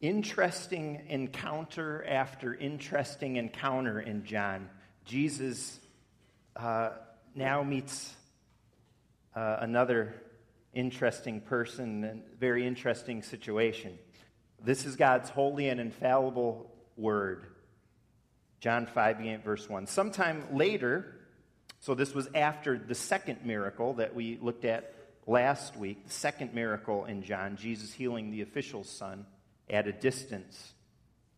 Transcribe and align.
interesting 0.00 1.02
encounter 1.08 2.04
after 2.06 2.54
interesting 2.54 3.36
encounter 3.36 4.00
in 4.00 4.24
John. 4.24 4.68
Jesus 5.04 5.78
uh, 6.54 6.90
now 7.34 7.62
meets 7.62 8.14
uh, 9.34 9.58
another 9.60 10.14
interesting 10.74 11.40
person 11.40 12.04
and 12.04 12.22
very 12.38 12.66
interesting 12.66 13.22
situation. 13.22 13.98
This 14.62 14.84
is 14.84 14.96
God's 14.96 15.30
holy 15.30 15.68
and 15.68 15.80
infallible 15.80 16.70
word. 16.96 17.46
John 18.60 18.86
5, 18.86 19.42
verse 19.44 19.68
1. 19.68 19.86
Sometime 19.86 20.44
later, 20.52 21.20
so 21.80 21.94
this 21.94 22.14
was 22.14 22.28
after 22.34 22.78
the 22.78 22.94
second 22.94 23.44
miracle 23.44 23.94
that 23.94 24.14
we 24.14 24.38
looked 24.40 24.64
at 24.64 24.94
last 25.26 25.76
week, 25.76 26.04
the 26.06 26.12
second 26.12 26.52
miracle 26.52 27.04
in 27.04 27.22
John, 27.22 27.56
Jesus 27.56 27.92
healing 27.92 28.30
the 28.30 28.42
official's 28.42 28.88
son 28.88 29.26
at 29.68 29.86
a 29.86 29.92
distance. 29.92 30.72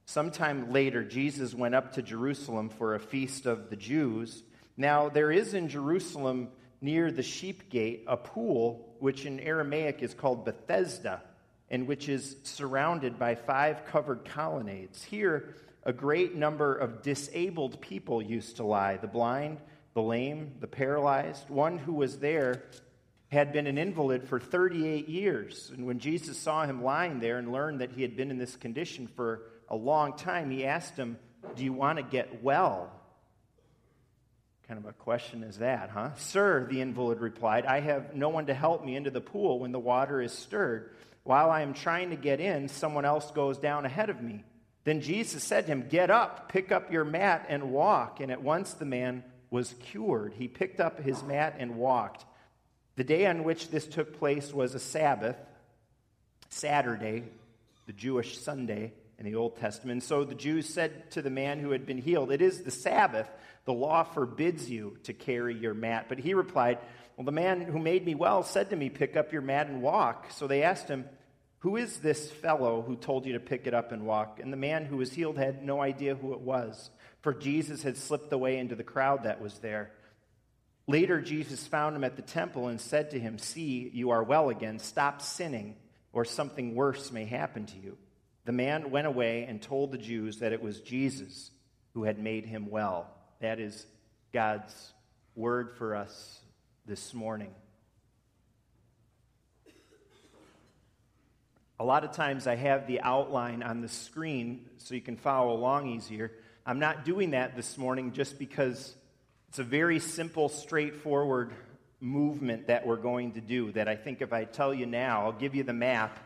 Sometime 0.06 0.72
later, 0.72 1.04
Jesus 1.04 1.54
went 1.54 1.74
up 1.74 1.92
to 1.94 2.02
Jerusalem 2.02 2.70
for 2.70 2.94
a 2.94 3.00
feast 3.00 3.46
of 3.46 3.70
the 3.70 3.76
Jews. 3.76 4.42
Now, 4.76 5.08
there 5.08 5.30
is 5.30 5.54
in 5.54 5.68
Jerusalem 5.68 6.48
near 6.80 7.10
the 7.10 7.22
sheep 7.22 7.68
gate 7.68 8.04
a 8.06 8.16
pool, 8.16 8.96
which 9.00 9.26
in 9.26 9.40
Aramaic 9.40 10.02
is 10.02 10.14
called 10.14 10.44
Bethesda, 10.44 11.22
and 11.70 11.86
which 11.86 12.08
is 12.08 12.36
surrounded 12.44 13.18
by 13.18 13.34
five 13.34 13.84
covered 13.84 14.24
colonnades. 14.24 15.04
Here, 15.04 15.54
a 15.84 15.92
great 15.92 16.34
number 16.34 16.74
of 16.74 17.02
disabled 17.02 17.80
people 17.80 18.22
used 18.22 18.56
to 18.56 18.64
lie 18.64 18.96
the 18.96 19.06
blind, 19.06 19.58
the 19.94 20.02
lame, 20.02 20.52
the 20.60 20.66
paralyzed. 20.66 21.50
One 21.50 21.78
who 21.78 21.92
was 21.92 22.18
there 22.18 22.62
had 23.28 23.52
been 23.52 23.66
an 23.66 23.76
invalid 23.76 24.24
for 24.24 24.40
38 24.40 25.08
years. 25.08 25.70
And 25.74 25.86
when 25.86 25.98
Jesus 25.98 26.38
saw 26.38 26.64
him 26.64 26.82
lying 26.82 27.20
there 27.20 27.38
and 27.38 27.52
learned 27.52 27.80
that 27.80 27.92
he 27.92 28.02
had 28.02 28.16
been 28.16 28.30
in 28.30 28.38
this 28.38 28.56
condition 28.56 29.06
for 29.06 29.42
a 29.68 29.76
long 29.76 30.16
time, 30.16 30.50
he 30.50 30.64
asked 30.64 30.96
him, 30.96 31.18
Do 31.54 31.64
you 31.64 31.72
want 31.72 31.98
to 31.98 32.02
get 32.02 32.42
well? 32.42 32.90
Kind 34.66 34.80
of 34.80 34.86
a 34.86 34.92
question 34.92 35.44
is 35.44 35.58
that, 35.58 35.90
huh? 35.90 36.14
Sir, 36.16 36.66
the 36.70 36.80
invalid 36.80 37.20
replied, 37.20 37.64
I 37.64 37.80
have 37.80 38.14
no 38.14 38.28
one 38.28 38.46
to 38.46 38.54
help 38.54 38.84
me 38.84 38.96
into 38.96 39.10
the 39.10 39.20
pool 39.20 39.60
when 39.60 39.72
the 39.72 39.78
water 39.78 40.20
is 40.20 40.32
stirred. 40.32 40.94
While 41.22 41.50
I 41.50 41.62
am 41.62 41.74
trying 41.74 42.10
to 42.10 42.16
get 42.16 42.40
in, 42.40 42.68
someone 42.68 43.04
else 43.04 43.30
goes 43.30 43.58
down 43.58 43.84
ahead 43.84 44.10
of 44.10 44.22
me. 44.22 44.44
Then 44.84 45.00
Jesus 45.02 45.44
said 45.44 45.66
to 45.66 45.72
him, 45.72 45.86
Get 45.88 46.10
up, 46.10 46.50
pick 46.50 46.72
up 46.72 46.90
your 46.90 47.04
mat, 47.04 47.46
and 47.50 47.72
walk. 47.72 48.20
And 48.20 48.32
at 48.32 48.42
once 48.42 48.72
the 48.74 48.86
man 48.86 49.24
was 49.50 49.74
cured. 49.80 50.34
He 50.34 50.48
picked 50.48 50.80
up 50.80 51.00
his 51.00 51.22
mat 51.22 51.56
and 51.58 51.76
walked. 51.76 52.24
The 52.98 53.04
day 53.04 53.26
on 53.26 53.44
which 53.44 53.70
this 53.70 53.86
took 53.86 54.18
place 54.18 54.52
was 54.52 54.74
a 54.74 54.80
Sabbath, 54.80 55.36
Saturday, 56.48 57.22
the 57.86 57.92
Jewish 57.92 58.38
Sunday 58.38 58.92
in 59.20 59.24
the 59.24 59.36
Old 59.36 59.56
Testament. 59.56 60.02
So 60.02 60.24
the 60.24 60.34
Jews 60.34 60.68
said 60.68 61.12
to 61.12 61.22
the 61.22 61.30
man 61.30 61.60
who 61.60 61.70
had 61.70 61.86
been 61.86 61.98
healed, 61.98 62.32
It 62.32 62.42
is 62.42 62.64
the 62.64 62.72
Sabbath. 62.72 63.30
The 63.66 63.72
law 63.72 64.02
forbids 64.02 64.68
you 64.68 64.98
to 65.04 65.12
carry 65.12 65.56
your 65.56 65.74
mat. 65.74 66.06
But 66.08 66.18
he 66.18 66.34
replied, 66.34 66.78
Well, 67.16 67.24
the 67.24 67.30
man 67.30 67.60
who 67.60 67.78
made 67.78 68.04
me 68.04 68.16
well 68.16 68.42
said 68.42 68.70
to 68.70 68.76
me, 68.76 68.90
Pick 68.90 69.16
up 69.16 69.32
your 69.32 69.42
mat 69.42 69.68
and 69.68 69.80
walk. 69.80 70.32
So 70.32 70.48
they 70.48 70.64
asked 70.64 70.88
him, 70.88 71.04
Who 71.60 71.76
is 71.76 71.98
this 71.98 72.28
fellow 72.28 72.82
who 72.82 72.96
told 72.96 73.26
you 73.26 73.34
to 73.34 73.40
pick 73.40 73.68
it 73.68 73.74
up 73.74 73.92
and 73.92 74.06
walk? 74.06 74.40
And 74.42 74.52
the 74.52 74.56
man 74.56 74.84
who 74.84 74.96
was 74.96 75.12
healed 75.12 75.38
had 75.38 75.62
no 75.62 75.80
idea 75.80 76.16
who 76.16 76.32
it 76.32 76.40
was, 76.40 76.90
for 77.22 77.32
Jesus 77.32 77.80
had 77.84 77.96
slipped 77.96 78.32
away 78.32 78.58
into 78.58 78.74
the 78.74 78.82
crowd 78.82 79.22
that 79.22 79.40
was 79.40 79.56
there. 79.60 79.92
Later, 80.88 81.20
Jesus 81.20 81.66
found 81.66 81.94
him 81.94 82.02
at 82.02 82.16
the 82.16 82.22
temple 82.22 82.68
and 82.68 82.80
said 82.80 83.10
to 83.10 83.20
him, 83.20 83.36
See, 83.38 83.90
you 83.92 84.10
are 84.10 84.24
well 84.24 84.48
again. 84.48 84.78
Stop 84.78 85.20
sinning, 85.20 85.76
or 86.14 86.24
something 86.24 86.74
worse 86.74 87.12
may 87.12 87.26
happen 87.26 87.66
to 87.66 87.76
you. 87.76 87.98
The 88.46 88.52
man 88.52 88.90
went 88.90 89.06
away 89.06 89.44
and 89.46 89.60
told 89.60 89.92
the 89.92 89.98
Jews 89.98 90.38
that 90.38 90.54
it 90.54 90.62
was 90.62 90.80
Jesus 90.80 91.50
who 91.92 92.04
had 92.04 92.18
made 92.18 92.46
him 92.46 92.70
well. 92.70 93.06
That 93.40 93.60
is 93.60 93.86
God's 94.32 94.74
word 95.34 95.76
for 95.76 95.94
us 95.94 96.40
this 96.86 97.12
morning. 97.12 97.54
A 101.78 101.84
lot 101.84 102.02
of 102.02 102.12
times 102.12 102.46
I 102.46 102.56
have 102.56 102.86
the 102.86 103.02
outline 103.02 103.62
on 103.62 103.82
the 103.82 103.88
screen 103.88 104.64
so 104.78 104.94
you 104.94 105.02
can 105.02 105.18
follow 105.18 105.52
along 105.52 105.88
easier. 105.88 106.32
I'm 106.64 106.78
not 106.78 107.04
doing 107.04 107.32
that 107.32 107.56
this 107.56 107.76
morning 107.76 108.12
just 108.12 108.38
because 108.38 108.94
it's 109.48 109.58
a 109.58 109.64
very 109.64 109.98
simple, 109.98 110.50
straightforward 110.50 111.52
movement 112.00 112.66
that 112.66 112.86
we're 112.86 112.96
going 112.96 113.32
to 113.32 113.40
do 113.40 113.72
that 113.72 113.88
I 113.88 113.96
think 113.96 114.20
if 114.20 114.32
I 114.32 114.44
tell 114.44 114.74
you 114.74 114.84
now, 114.84 115.24
I'll 115.24 115.32
give 115.32 115.54
you 115.54 115.62
the 115.62 115.72
map. 115.72 116.18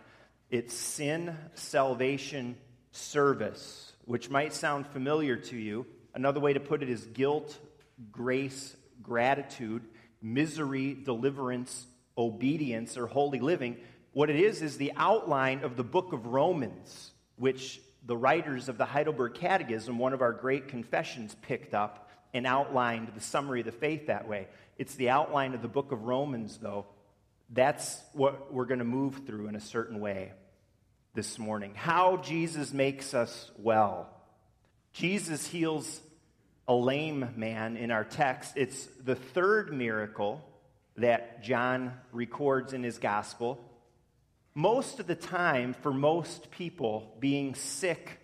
It's 0.51 0.75
sin, 0.75 1.37
salvation, 1.55 2.57
service, 2.91 3.93
which 4.07 4.29
might 4.29 4.53
sound 4.53 4.89
familiar 4.89 5.37
to 5.37 5.57
you. 5.57 5.87
Another 6.15 6.41
way 6.41 6.53
to 6.53 6.61
put 6.61 6.83
it 6.83 6.91
is 6.91 7.07
guilt, 7.07 7.57
grace, 8.11 8.77
gratitude, 9.03 9.83
misery, 10.21 10.95
deliverance, 10.95 11.87
obedience, 12.19 12.99
or 12.99 13.07
holy 13.07 13.39
living. 13.39 13.77
What 14.13 14.31
it 14.31 14.37
is 14.37 14.63
is 14.63 14.77
the 14.77 14.93
outline 14.97 15.63
of 15.63 15.77
the 15.77 15.85
book 15.85 16.13
of 16.13 16.27
Romans, 16.27 17.13
which 17.37 17.81
the 18.05 18.17
writers 18.17 18.69
of 18.69 18.79
the 18.79 18.85
Heidelberg 18.85 19.35
Catechism, 19.35 19.97
one 19.97 20.13
of 20.13 20.23
our 20.23 20.33
great 20.33 20.67
confessions, 20.67 21.37
picked 21.41 21.73
up 21.73 22.11
and 22.35 22.47
outlined 22.47 23.13
the 23.15 23.21
summary 23.21 23.61
of 23.61 23.67
the 23.67 23.73
faith 23.73 24.07
that 24.07 24.29
way. 24.29 24.49
It's 24.79 24.95
the 24.95 25.11
outline 25.11 25.55
of 25.55 25.63
the 25.63 25.69
book 25.69 25.93
of 25.93 26.05
Romans, 26.05 26.59
though. 26.59 26.87
That's 27.51 28.01
what 28.13 28.53
we're 28.53 28.65
going 28.65 28.79
to 28.79 28.85
move 28.85 29.23
through 29.27 29.49
in 29.49 29.57
a 29.57 29.61
certain 29.61 30.01
way 30.01 30.33
this 31.15 31.39
morning. 31.39 31.75
How 31.75 32.17
Jesus 32.17 32.73
makes 32.73 33.13
us 33.13 33.51
well. 33.59 34.09
Jesus 34.93 35.47
heals 35.47 36.01
a 36.67 36.75
lame 36.75 37.29
man 37.37 37.77
in 37.77 37.91
our 37.91 38.05
text. 38.05 38.55
It's 38.57 38.87
the 39.05 39.15
third 39.15 39.73
miracle 39.73 40.43
that 40.97 41.43
John 41.43 41.93
records 42.13 42.73
in 42.73 42.83
his 42.83 42.99
gospel. 42.99 43.63
Most 44.55 45.01
of 45.01 45.07
the 45.07 45.15
time, 45.15 45.75
for 45.75 45.93
most 45.93 46.51
people, 46.51 47.15
being 47.19 47.55
sick 47.55 48.21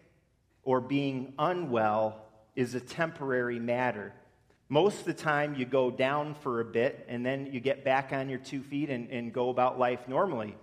or 0.62 0.80
being 0.80 1.32
unwell 1.38 2.27
is 2.58 2.74
a 2.74 2.80
temporary 2.80 3.60
matter. 3.60 4.12
Most 4.68 4.98
of 4.98 5.04
the 5.04 5.14
time, 5.14 5.54
you 5.54 5.64
go 5.64 5.92
down 5.92 6.34
for 6.34 6.58
a 6.58 6.64
bit 6.64 7.06
and 7.08 7.24
then 7.24 7.50
you 7.52 7.60
get 7.60 7.84
back 7.84 8.12
on 8.12 8.28
your 8.28 8.40
two 8.40 8.64
feet 8.64 8.90
and, 8.90 9.08
and 9.10 9.32
go 9.32 9.48
about 9.48 9.78
life 9.78 10.08
normally. 10.08 10.56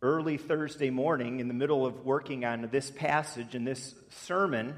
Early 0.00 0.36
Thursday 0.36 0.88
morning, 0.88 1.40
in 1.40 1.48
the 1.48 1.54
middle 1.54 1.84
of 1.84 2.06
working 2.06 2.44
on 2.44 2.68
this 2.70 2.92
passage 2.92 3.56
and 3.56 3.66
this 3.66 3.92
sermon, 4.10 4.76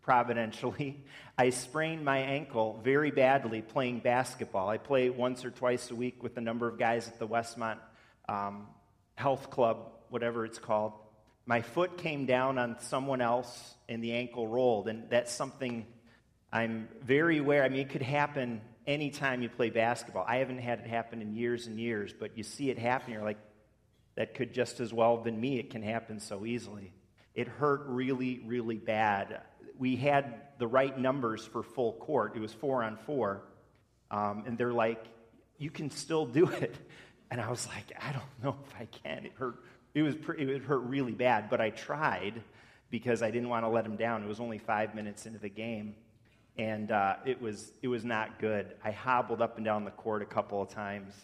providentially, 0.00 1.04
I 1.38 1.50
sprained 1.50 2.02
my 2.02 2.20
ankle 2.20 2.80
very 2.82 3.10
badly 3.10 3.60
playing 3.60 3.98
basketball. 3.98 4.70
I 4.70 4.78
play 4.78 5.10
once 5.10 5.44
or 5.44 5.50
twice 5.50 5.90
a 5.90 5.94
week 5.94 6.22
with 6.22 6.38
a 6.38 6.40
number 6.40 6.66
of 6.66 6.78
guys 6.78 7.08
at 7.08 7.18
the 7.18 7.28
Westmont 7.28 7.76
um, 8.26 8.68
Health 9.16 9.50
Club, 9.50 9.92
whatever 10.08 10.46
it's 10.46 10.58
called 10.58 10.94
my 11.46 11.62
foot 11.62 11.98
came 11.98 12.26
down 12.26 12.58
on 12.58 12.76
someone 12.80 13.20
else 13.20 13.74
and 13.88 14.02
the 14.02 14.12
ankle 14.12 14.48
rolled. 14.48 14.88
And 14.88 15.10
that's 15.10 15.32
something 15.32 15.86
I'm 16.52 16.88
very 17.02 17.38
aware. 17.38 17.64
I 17.64 17.68
mean, 17.68 17.80
it 17.80 17.90
could 17.90 18.02
happen 18.02 18.60
anytime 18.86 19.42
you 19.42 19.48
play 19.48 19.70
basketball. 19.70 20.24
I 20.26 20.36
haven't 20.36 20.58
had 20.58 20.80
it 20.80 20.86
happen 20.86 21.20
in 21.20 21.34
years 21.34 21.66
and 21.66 21.78
years, 21.78 22.14
but 22.18 22.36
you 22.36 22.44
see 22.44 22.70
it 22.70 22.78
happen. 22.78 23.12
You're 23.12 23.24
like, 23.24 23.38
that 24.16 24.34
could 24.34 24.54
just 24.54 24.80
as 24.80 24.92
well 24.92 25.16
have 25.16 25.24
been 25.24 25.40
me. 25.40 25.58
It 25.58 25.70
can 25.70 25.82
happen 25.82 26.20
so 26.20 26.46
easily. 26.46 26.92
It 27.34 27.48
hurt 27.48 27.82
really, 27.86 28.40
really 28.46 28.76
bad. 28.76 29.42
We 29.76 29.96
had 29.96 30.42
the 30.58 30.68
right 30.68 30.96
numbers 30.96 31.44
for 31.44 31.62
full 31.62 31.94
court. 31.94 32.36
It 32.36 32.40
was 32.40 32.52
four 32.52 32.84
on 32.84 32.96
four. 33.06 33.42
Um, 34.10 34.44
and 34.46 34.56
they're 34.56 34.72
like, 34.72 35.04
you 35.58 35.70
can 35.70 35.90
still 35.90 36.26
do 36.26 36.48
it. 36.48 36.74
And 37.30 37.40
I 37.40 37.50
was 37.50 37.66
like, 37.66 37.90
I 38.00 38.12
don't 38.12 38.44
know 38.44 38.56
if 38.64 38.74
I 38.78 38.84
can. 38.84 39.24
It 39.24 39.32
hurt 39.36 39.56
it 39.94 40.02
was 40.02 40.14
pretty, 40.16 40.42
it 40.50 40.62
hurt 40.62 40.82
really 40.82 41.12
bad, 41.12 41.48
but 41.48 41.60
I 41.60 41.70
tried 41.70 42.42
because 42.90 43.22
I 43.22 43.30
didn't 43.30 43.48
want 43.48 43.64
to 43.64 43.68
let 43.68 43.86
him 43.86 43.96
down. 43.96 44.22
It 44.22 44.28
was 44.28 44.40
only 44.40 44.58
five 44.58 44.94
minutes 44.94 45.26
into 45.26 45.38
the 45.38 45.48
game, 45.48 45.94
and 46.58 46.90
uh, 46.90 47.16
it 47.24 47.40
was 47.40 47.72
it 47.82 47.88
was 47.88 48.04
not 48.04 48.38
good. 48.38 48.74
I 48.84 48.90
hobbled 48.90 49.40
up 49.40 49.56
and 49.56 49.64
down 49.64 49.84
the 49.84 49.90
court 49.92 50.22
a 50.22 50.26
couple 50.26 50.60
of 50.60 50.68
times. 50.68 51.14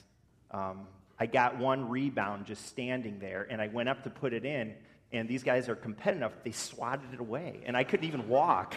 Um, 0.53 0.87
I 1.19 1.27
got 1.27 1.59
one 1.59 1.89
rebound 1.89 2.47
just 2.47 2.67
standing 2.67 3.19
there, 3.19 3.47
and 3.51 3.61
I 3.61 3.69
went 3.69 3.89
up 3.89 4.05
to 4.05 4.11
put 4.11 4.33
it 4.33 4.45
in. 4.45 4.75
And 5.13 5.29
these 5.29 5.43
guys 5.43 5.69
are 5.69 5.75
competitive; 5.75 6.19
enough, 6.19 6.33
they 6.45 6.53
swatted 6.53 7.13
it 7.13 7.19
away, 7.21 7.61
and 7.67 7.77
I 7.77 7.83
couldn't 7.83 8.07
even 8.07 8.29
walk. 8.29 8.77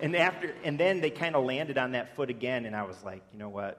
And 0.00 0.16
after, 0.16 0.52
and 0.64 0.78
then 0.78 1.00
they 1.00 1.10
kind 1.10 1.36
of 1.36 1.44
landed 1.44 1.78
on 1.78 1.92
that 1.92 2.16
foot 2.16 2.28
again, 2.28 2.66
and 2.66 2.74
I 2.74 2.82
was 2.82 3.00
like, 3.04 3.22
you 3.32 3.38
know 3.38 3.48
what? 3.48 3.78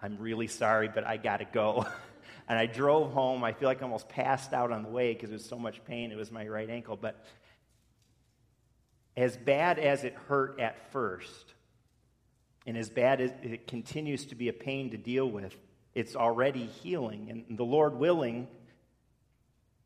I'm 0.00 0.16
really 0.18 0.46
sorry, 0.46 0.88
but 0.88 1.04
I 1.04 1.16
got 1.16 1.38
to 1.38 1.44
go. 1.44 1.86
And 2.50 2.58
I 2.58 2.66
drove 2.66 3.12
home. 3.12 3.44
I 3.44 3.52
feel 3.52 3.68
like 3.68 3.80
I 3.80 3.84
almost 3.84 4.08
passed 4.08 4.52
out 4.52 4.72
on 4.72 4.82
the 4.82 4.88
way 4.88 5.14
because 5.14 5.30
it 5.30 5.34
was 5.34 5.44
so 5.44 5.56
much 5.56 5.84
pain. 5.84 6.10
It 6.10 6.16
was 6.16 6.32
my 6.32 6.48
right 6.48 6.68
ankle. 6.68 6.96
But 6.96 7.24
as 9.16 9.36
bad 9.36 9.78
as 9.78 10.02
it 10.02 10.14
hurt 10.26 10.58
at 10.58 10.90
first, 10.90 11.54
and 12.66 12.76
as 12.76 12.90
bad 12.90 13.20
as 13.20 13.30
it 13.44 13.68
continues 13.68 14.26
to 14.26 14.34
be 14.34 14.48
a 14.48 14.52
pain 14.52 14.90
to 14.90 14.96
deal 14.96 15.30
with, 15.30 15.54
it's 15.94 16.16
already 16.16 16.66
healing. 16.66 17.28
And 17.30 17.56
the 17.56 17.64
Lord 17.64 17.94
willing, 17.94 18.48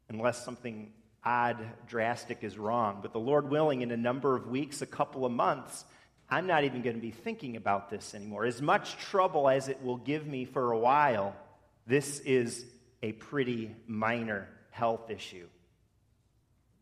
unless 0.08 0.42
something 0.42 0.90
odd, 1.22 1.58
drastic 1.86 2.38
is 2.44 2.56
wrong. 2.56 3.00
But 3.02 3.12
the 3.12 3.20
Lord 3.20 3.50
willing, 3.50 3.82
in 3.82 3.90
a 3.90 3.96
number 3.98 4.36
of 4.36 4.48
weeks, 4.48 4.80
a 4.80 4.86
couple 4.86 5.26
of 5.26 5.32
months, 5.32 5.84
I'm 6.30 6.46
not 6.46 6.64
even 6.64 6.80
going 6.80 6.96
to 6.96 7.02
be 7.02 7.10
thinking 7.10 7.56
about 7.56 7.90
this 7.90 8.14
anymore. 8.14 8.46
As 8.46 8.62
much 8.62 8.96
trouble 8.96 9.50
as 9.50 9.68
it 9.68 9.82
will 9.82 9.98
give 9.98 10.26
me 10.26 10.46
for 10.46 10.72
a 10.72 10.78
while, 10.78 11.36
this 11.86 12.20
is 12.20 12.64
a 13.02 13.12
pretty 13.12 13.74
minor 13.86 14.48
health 14.70 15.10
issue. 15.10 15.46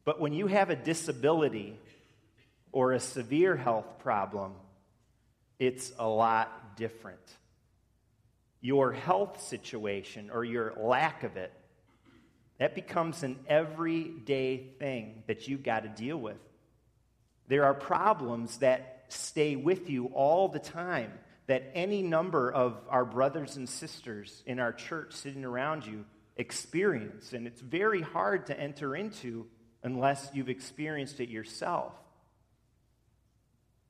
But 0.04 0.20
when 0.20 0.32
you 0.32 0.46
have 0.46 0.70
a 0.70 0.76
disability 0.76 1.78
or 2.72 2.92
a 2.92 3.00
severe 3.00 3.56
health 3.56 3.98
problem, 3.98 4.52
it's 5.58 5.92
a 5.98 6.08
lot 6.08 6.76
different. 6.76 7.20
Your 8.60 8.92
health 8.92 9.42
situation 9.42 10.30
or 10.32 10.44
your 10.44 10.72
lack 10.76 11.22
of 11.24 11.36
it, 11.36 11.52
that 12.58 12.74
becomes 12.74 13.22
an 13.22 13.38
everyday 13.48 14.58
thing 14.78 15.24
that 15.26 15.48
you've 15.48 15.64
got 15.64 15.82
to 15.82 15.88
deal 15.88 16.16
with. 16.16 16.38
There 17.48 17.64
are 17.64 17.74
problems 17.74 18.58
that 18.58 19.04
stay 19.08 19.56
with 19.56 19.90
you 19.90 20.06
all 20.06 20.48
the 20.48 20.60
time 20.60 21.12
that 21.46 21.70
any 21.74 22.02
number 22.02 22.50
of 22.50 22.78
our 22.88 23.04
brothers 23.04 23.56
and 23.56 23.68
sisters 23.68 24.42
in 24.46 24.58
our 24.60 24.72
church 24.72 25.12
sitting 25.14 25.44
around 25.44 25.84
you 25.86 26.04
experience. 26.36 27.32
And 27.32 27.46
it's 27.46 27.60
very 27.60 28.00
hard 28.00 28.46
to 28.46 28.58
enter 28.58 28.94
into 28.94 29.46
unless 29.82 30.30
you've 30.32 30.48
experienced 30.48 31.20
it 31.20 31.28
yourself. 31.28 31.92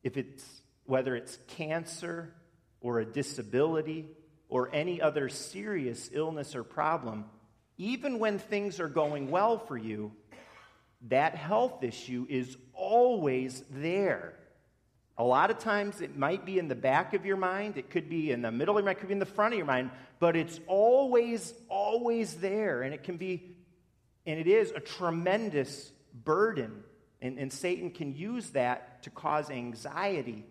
If 0.03 0.17
it's 0.17 0.45
whether 0.85 1.15
it's 1.15 1.39
cancer 1.49 2.35
or 2.81 3.01
a 3.01 3.05
disability 3.05 4.07
or 4.49 4.71
any 4.73 5.01
other 5.01 5.29
serious 5.29 6.11
illness 6.13 6.55
or 6.57 6.65
problem, 6.65 7.27
even 7.79 8.19
when 8.19 8.39
things 8.39 8.81
are 8.81 8.89
going 8.89 9.31
well 9.31 9.59
for 9.59 9.77
you, 9.77 10.13
that 11.09 11.35
health 11.35 11.83
issue 11.83 12.27
is 12.29 12.57
always 12.75 13.63
there. 13.71 14.35
A 15.19 15.25
lot 15.25 15.51
of 15.51 15.59
times 15.59 16.01
it 16.01 16.17
might 16.17 16.47
be 16.47 16.59
in 16.59 16.69
the 16.69 16.75
back 16.75 17.13
of 17.13 17.27
your 17.27 17.37
mind, 17.37 17.77
it 17.77 17.91
could 17.91 18.09
be 18.09 18.31
in 18.31 18.43
the 18.43 18.51
middle 18.51 18.77
of 18.77 18.83
your 18.83 18.87
mind, 18.87 18.97
it 18.97 19.01
could 19.01 19.09
be 19.09 19.13
in 19.13 19.19
the 19.19 19.27
front 19.27 19.53
of 19.55 19.59
your 19.59 19.67
mind, 19.67 19.91
but 20.19 20.37
it's 20.37 20.59
always, 20.67 21.53
always 21.69 22.37
there. 22.37 22.83
And 22.83 22.95
it 22.95 23.03
can 23.03 23.19
be, 23.19 23.55
and 24.27 24.41
it 24.41 24.47
is 24.47 24.71
a 24.71 24.81
tremendous 24.81 25.93
burden. 26.25 26.83
And, 27.21 27.39
and 27.39 27.53
Satan 27.53 27.91
can 27.91 28.15
use 28.15 28.51
that 28.51 29.03
to 29.03 29.11
cause 29.11 29.51
anxiety. 29.51 30.45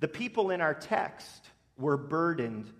The 0.00 0.08
people 0.08 0.50
in 0.50 0.60
our 0.60 0.74
text 0.74 1.48
were 1.78 1.96
burdened 1.96 2.70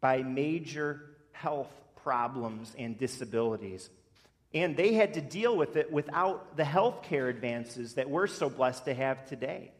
by 0.00 0.22
major 0.22 1.16
health 1.32 1.72
problems 2.02 2.74
and 2.76 2.98
disabilities. 2.98 3.88
And 4.52 4.76
they 4.76 4.92
had 4.92 5.14
to 5.14 5.20
deal 5.20 5.56
with 5.56 5.76
it 5.76 5.92
without 5.92 6.56
the 6.56 6.64
health 6.64 7.02
care 7.02 7.28
advances 7.28 7.94
that 7.94 8.10
we're 8.10 8.26
so 8.26 8.50
blessed 8.50 8.84
to 8.84 8.94
have 8.94 9.26
today. 9.26 9.72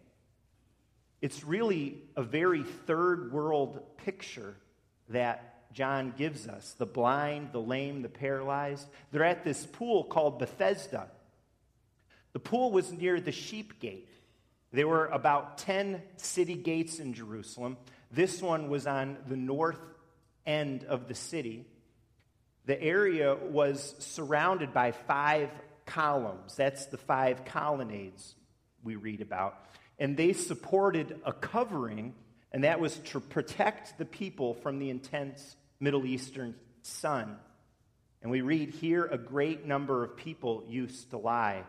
It's 1.24 1.42
really 1.42 1.96
a 2.16 2.22
very 2.22 2.62
third 2.62 3.32
world 3.32 3.80
picture 3.96 4.58
that 5.08 5.72
John 5.72 6.12
gives 6.18 6.46
us 6.46 6.74
the 6.76 6.84
blind, 6.84 7.48
the 7.50 7.62
lame, 7.62 8.02
the 8.02 8.10
paralyzed. 8.10 8.86
They're 9.10 9.24
at 9.24 9.42
this 9.42 9.64
pool 9.64 10.04
called 10.04 10.38
Bethesda. 10.38 11.08
The 12.34 12.40
pool 12.40 12.72
was 12.72 12.92
near 12.92 13.22
the 13.22 13.32
sheep 13.32 13.80
gate. 13.80 14.10
There 14.70 14.86
were 14.86 15.06
about 15.06 15.56
10 15.56 16.02
city 16.18 16.56
gates 16.56 16.98
in 16.98 17.14
Jerusalem. 17.14 17.78
This 18.10 18.42
one 18.42 18.68
was 18.68 18.86
on 18.86 19.16
the 19.26 19.38
north 19.38 19.80
end 20.44 20.84
of 20.84 21.08
the 21.08 21.14
city. 21.14 21.64
The 22.66 22.78
area 22.78 23.34
was 23.34 23.94
surrounded 23.98 24.74
by 24.74 24.92
five 24.92 25.48
columns. 25.86 26.54
That's 26.54 26.84
the 26.84 26.98
five 26.98 27.46
colonnades 27.46 28.34
we 28.82 28.96
read 28.96 29.22
about. 29.22 29.58
And 29.98 30.16
they 30.16 30.32
supported 30.32 31.20
a 31.24 31.32
covering, 31.32 32.14
and 32.52 32.64
that 32.64 32.80
was 32.80 32.96
to 32.98 33.20
protect 33.20 33.98
the 33.98 34.04
people 34.04 34.54
from 34.54 34.78
the 34.78 34.90
intense 34.90 35.56
Middle 35.80 36.06
Eastern 36.06 36.54
sun. 36.82 37.36
And 38.22 38.30
we 38.30 38.40
read 38.40 38.70
here 38.70 39.04
a 39.04 39.18
great 39.18 39.66
number 39.66 40.02
of 40.02 40.16
people 40.16 40.64
used 40.68 41.10
to 41.10 41.18
lie. 41.18 41.62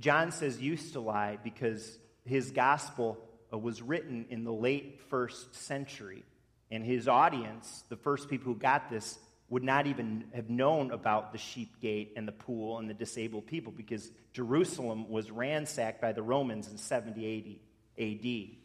John 0.00 0.30
says 0.30 0.60
used 0.60 0.92
to 0.92 1.00
lie 1.00 1.38
because 1.42 1.98
his 2.24 2.50
gospel 2.50 3.18
uh, 3.52 3.58
was 3.58 3.82
written 3.82 4.26
in 4.30 4.44
the 4.44 4.52
late 4.52 5.00
first 5.08 5.54
century. 5.54 6.24
And 6.70 6.84
his 6.84 7.08
audience, 7.08 7.84
the 7.88 7.96
first 7.96 8.28
people 8.28 8.52
who 8.52 8.58
got 8.58 8.90
this, 8.90 9.18
would 9.52 9.62
not 9.62 9.86
even 9.86 10.24
have 10.34 10.48
known 10.48 10.90
about 10.92 11.30
the 11.30 11.36
sheep 11.36 11.78
gate 11.78 12.14
and 12.16 12.26
the 12.26 12.32
pool 12.32 12.78
and 12.78 12.88
the 12.88 12.94
disabled 12.94 13.46
people 13.46 13.70
because 13.70 14.10
Jerusalem 14.32 15.10
was 15.10 15.30
ransacked 15.30 16.00
by 16.00 16.12
the 16.12 16.22
Romans 16.22 16.68
in 16.68 16.78
70 16.78 17.60
80 17.98 18.48
AD. 18.48 18.56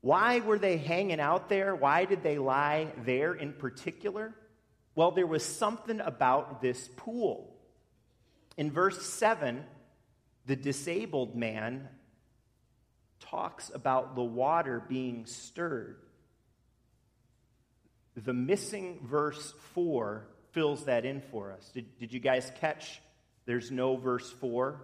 Why 0.00 0.40
were 0.40 0.58
they 0.58 0.78
hanging 0.78 1.20
out 1.20 1.50
there? 1.50 1.74
Why 1.74 2.06
did 2.06 2.22
they 2.22 2.38
lie 2.38 2.90
there 3.04 3.34
in 3.34 3.52
particular? 3.52 4.34
Well, 4.94 5.10
there 5.10 5.26
was 5.26 5.44
something 5.44 6.00
about 6.00 6.62
this 6.62 6.88
pool. 6.96 7.54
In 8.56 8.70
verse 8.70 9.04
7, 9.04 9.62
the 10.46 10.56
disabled 10.56 11.36
man 11.36 11.90
talks 13.20 13.70
about 13.74 14.14
the 14.14 14.24
water 14.24 14.82
being 14.88 15.26
stirred. 15.26 16.05
The 18.16 18.32
missing 18.32 19.00
verse 19.04 19.52
4 19.74 20.26
fills 20.52 20.86
that 20.86 21.04
in 21.04 21.20
for 21.20 21.52
us. 21.52 21.70
Did, 21.74 21.98
did 21.98 22.12
you 22.12 22.20
guys 22.20 22.50
catch 22.60 23.00
there's 23.44 23.70
no 23.70 23.96
verse 23.96 24.30
4? 24.30 24.80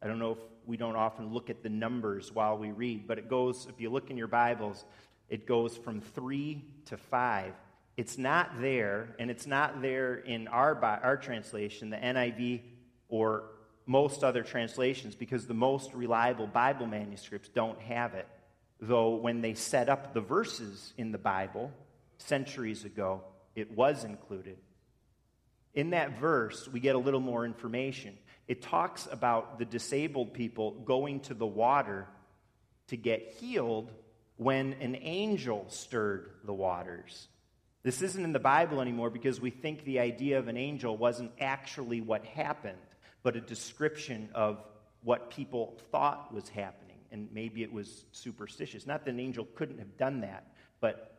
I 0.00 0.06
don't 0.06 0.18
know 0.18 0.32
if 0.32 0.38
we 0.66 0.76
don't 0.76 0.96
often 0.96 1.32
look 1.32 1.50
at 1.50 1.62
the 1.62 1.68
numbers 1.68 2.32
while 2.32 2.56
we 2.56 2.70
read, 2.70 3.06
but 3.06 3.18
it 3.18 3.28
goes, 3.28 3.66
if 3.68 3.80
you 3.80 3.90
look 3.90 4.10
in 4.10 4.16
your 4.16 4.28
Bibles, 4.28 4.84
it 5.28 5.46
goes 5.46 5.76
from 5.76 6.00
3 6.00 6.64
to 6.86 6.96
5. 6.96 7.52
It's 7.96 8.18
not 8.18 8.60
there, 8.60 9.14
and 9.18 9.30
it's 9.30 9.46
not 9.46 9.82
there 9.82 10.14
in 10.16 10.48
our, 10.48 10.82
our 10.84 11.16
translation, 11.16 11.90
the 11.90 11.96
NIV 11.96 12.60
or 13.08 13.44
most 13.86 14.22
other 14.22 14.42
translations 14.42 15.14
because 15.14 15.46
the 15.46 15.54
most 15.54 15.92
reliable 15.94 16.46
Bible 16.46 16.86
manuscripts 16.86 17.48
don't 17.48 17.80
have 17.80 18.14
it. 18.14 18.26
Though 18.80 19.16
when 19.16 19.40
they 19.40 19.54
set 19.54 19.88
up 19.88 20.12
the 20.12 20.20
verses 20.20 20.92
in 20.98 21.12
the 21.12 21.18
Bible 21.18 21.72
centuries 22.18 22.84
ago, 22.84 23.22
it 23.54 23.76
was 23.76 24.04
included. 24.04 24.58
In 25.74 25.90
that 25.90 26.18
verse, 26.18 26.68
we 26.68 26.80
get 26.80 26.94
a 26.94 26.98
little 26.98 27.20
more 27.20 27.44
information. 27.44 28.16
It 28.48 28.62
talks 28.62 29.08
about 29.10 29.58
the 29.58 29.64
disabled 29.64 30.32
people 30.32 30.72
going 30.72 31.20
to 31.20 31.34
the 31.34 31.46
water 31.46 32.06
to 32.88 32.96
get 32.96 33.36
healed 33.40 33.92
when 34.36 34.74
an 34.74 34.96
angel 35.00 35.66
stirred 35.68 36.30
the 36.44 36.54
waters. 36.54 37.28
This 37.82 38.02
isn't 38.02 38.22
in 38.22 38.32
the 38.32 38.38
Bible 38.38 38.80
anymore 38.80 39.10
because 39.10 39.40
we 39.40 39.50
think 39.50 39.84
the 39.84 40.00
idea 40.00 40.38
of 40.38 40.48
an 40.48 40.56
angel 40.56 40.96
wasn't 40.96 41.32
actually 41.40 42.00
what 42.00 42.24
happened 42.24 42.78
but 43.26 43.34
a 43.34 43.40
description 43.40 44.28
of 44.36 44.62
what 45.02 45.30
people 45.30 45.76
thought 45.90 46.32
was 46.32 46.48
happening. 46.48 46.98
And 47.10 47.28
maybe 47.32 47.64
it 47.64 47.72
was 47.72 48.04
superstitious. 48.12 48.86
Not 48.86 49.04
that 49.04 49.10
an 49.10 49.18
angel 49.18 49.48
couldn't 49.56 49.80
have 49.80 49.96
done 49.96 50.20
that, 50.20 50.46
but 50.80 51.15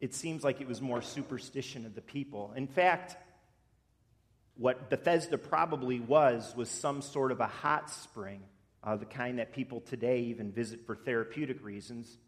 it 0.00 0.14
seems 0.14 0.44
like 0.44 0.60
it 0.60 0.68
was 0.68 0.80
more 0.80 1.00
superstition 1.02 1.86
of 1.86 1.94
the 1.94 2.00
people. 2.00 2.52
In 2.56 2.66
fact, 2.66 3.16
what 4.56 4.90
Bethesda 4.90 5.38
probably 5.38 6.00
was 6.00 6.54
was 6.56 6.70
some 6.70 7.02
sort 7.02 7.32
of 7.32 7.40
a 7.40 7.46
hot 7.46 7.90
spring, 7.90 8.42
uh, 8.82 8.96
the 8.96 9.04
kind 9.04 9.38
that 9.38 9.52
people 9.52 9.80
today 9.80 10.20
even 10.20 10.52
visit 10.52 10.86
for 10.86 10.96
therapeutic 10.96 11.64
reasons. 11.64 12.18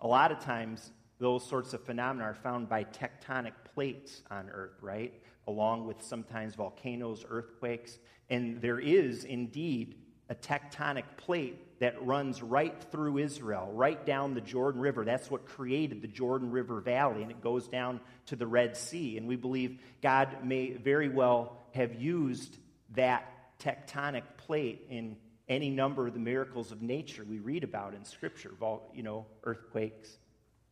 A 0.00 0.06
lot 0.06 0.30
of 0.32 0.40
times, 0.40 0.90
those 1.18 1.46
sorts 1.46 1.74
of 1.74 1.82
phenomena 1.84 2.24
are 2.24 2.34
found 2.34 2.68
by 2.68 2.84
tectonic 2.84 3.52
plates 3.74 4.22
on 4.30 4.48
Earth, 4.50 4.76
right? 4.80 5.12
Along 5.46 5.86
with 5.86 6.02
sometimes 6.02 6.54
volcanoes, 6.54 7.24
earthquakes. 7.28 7.98
And 8.30 8.60
there 8.60 8.78
is 8.78 9.24
indeed 9.24 9.96
a 10.28 10.34
tectonic 10.34 11.04
plate 11.16 11.58
that 11.80 12.04
runs 12.04 12.42
right 12.42 12.74
through 12.90 13.18
Israel, 13.18 13.70
right 13.72 14.04
down 14.04 14.34
the 14.34 14.40
Jordan 14.40 14.80
River. 14.80 15.04
That's 15.04 15.30
what 15.30 15.46
created 15.46 16.02
the 16.02 16.08
Jordan 16.08 16.50
River 16.50 16.80
Valley, 16.80 17.22
and 17.22 17.30
it 17.30 17.40
goes 17.40 17.68
down 17.68 18.00
to 18.26 18.36
the 18.36 18.46
Red 18.46 18.76
Sea. 18.76 19.16
And 19.16 19.28
we 19.28 19.36
believe 19.36 19.78
God 20.02 20.44
may 20.44 20.72
very 20.72 21.08
well 21.08 21.56
have 21.74 22.00
used 22.00 22.56
that 22.94 23.32
tectonic 23.60 24.22
plate 24.36 24.86
in 24.90 25.16
any 25.48 25.70
number 25.70 26.06
of 26.06 26.14
the 26.14 26.20
miracles 26.20 26.72
of 26.72 26.82
nature 26.82 27.24
we 27.24 27.38
read 27.38 27.64
about 27.64 27.94
in 27.94 28.04
Scripture, 28.04 28.50
you 28.94 29.02
know, 29.02 29.26
earthquakes 29.44 30.18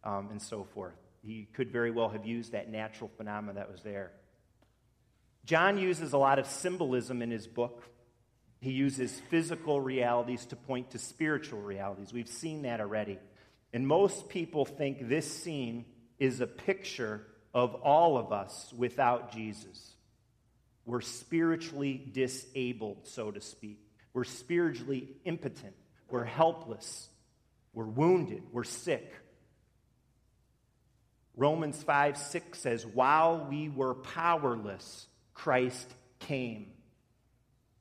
um, 0.04 0.28
and 0.30 0.40
so 0.40 0.64
forth. 0.75 0.94
He 1.22 1.48
could 1.52 1.70
very 1.70 1.90
well 1.90 2.08
have 2.08 2.25
used 2.25 2.52
that 2.52 2.70
natural 2.70 3.10
phenomena 3.16 3.54
that 3.54 3.70
was 3.70 3.82
there. 3.82 4.12
John 5.44 5.78
uses 5.78 6.12
a 6.12 6.18
lot 6.18 6.38
of 6.38 6.46
symbolism 6.46 7.22
in 7.22 7.30
his 7.30 7.46
book. 7.46 7.84
He 8.60 8.72
uses 8.72 9.20
physical 9.30 9.80
realities 9.80 10.46
to 10.46 10.56
point 10.56 10.90
to 10.92 10.98
spiritual 10.98 11.60
realities. 11.60 12.12
We've 12.12 12.28
seen 12.28 12.62
that 12.62 12.80
already. 12.80 13.18
And 13.72 13.86
most 13.86 14.28
people 14.28 14.64
think 14.64 15.08
this 15.08 15.30
scene 15.30 15.84
is 16.18 16.40
a 16.40 16.46
picture 16.46 17.26
of 17.52 17.75
all 17.76 18.16
of 18.16 18.32
us 18.32 18.72
without 18.76 19.32
Jesus. 19.32 19.94
We're 20.84 21.00
spiritually 21.00 22.10
disabled, 22.12 23.06
so 23.06 23.30
to 23.30 23.40
speak. 23.40 23.80
We're 24.14 24.25
spiritually 24.25 25.08
impotent. 25.25 25.75
We're 26.08 26.25
helpless. 26.25 27.08
We're 27.75 27.84
wounded. 27.84 28.44
We're 28.52 28.64
sick. 28.64 29.12
Romans 31.36 31.82
5 31.82 32.16
6 32.16 32.58
says, 32.58 32.86
While 32.86 33.46
we 33.50 33.68
were 33.68 33.94
powerless, 33.94 35.06
Christ 35.34 35.90
came. 36.18 36.68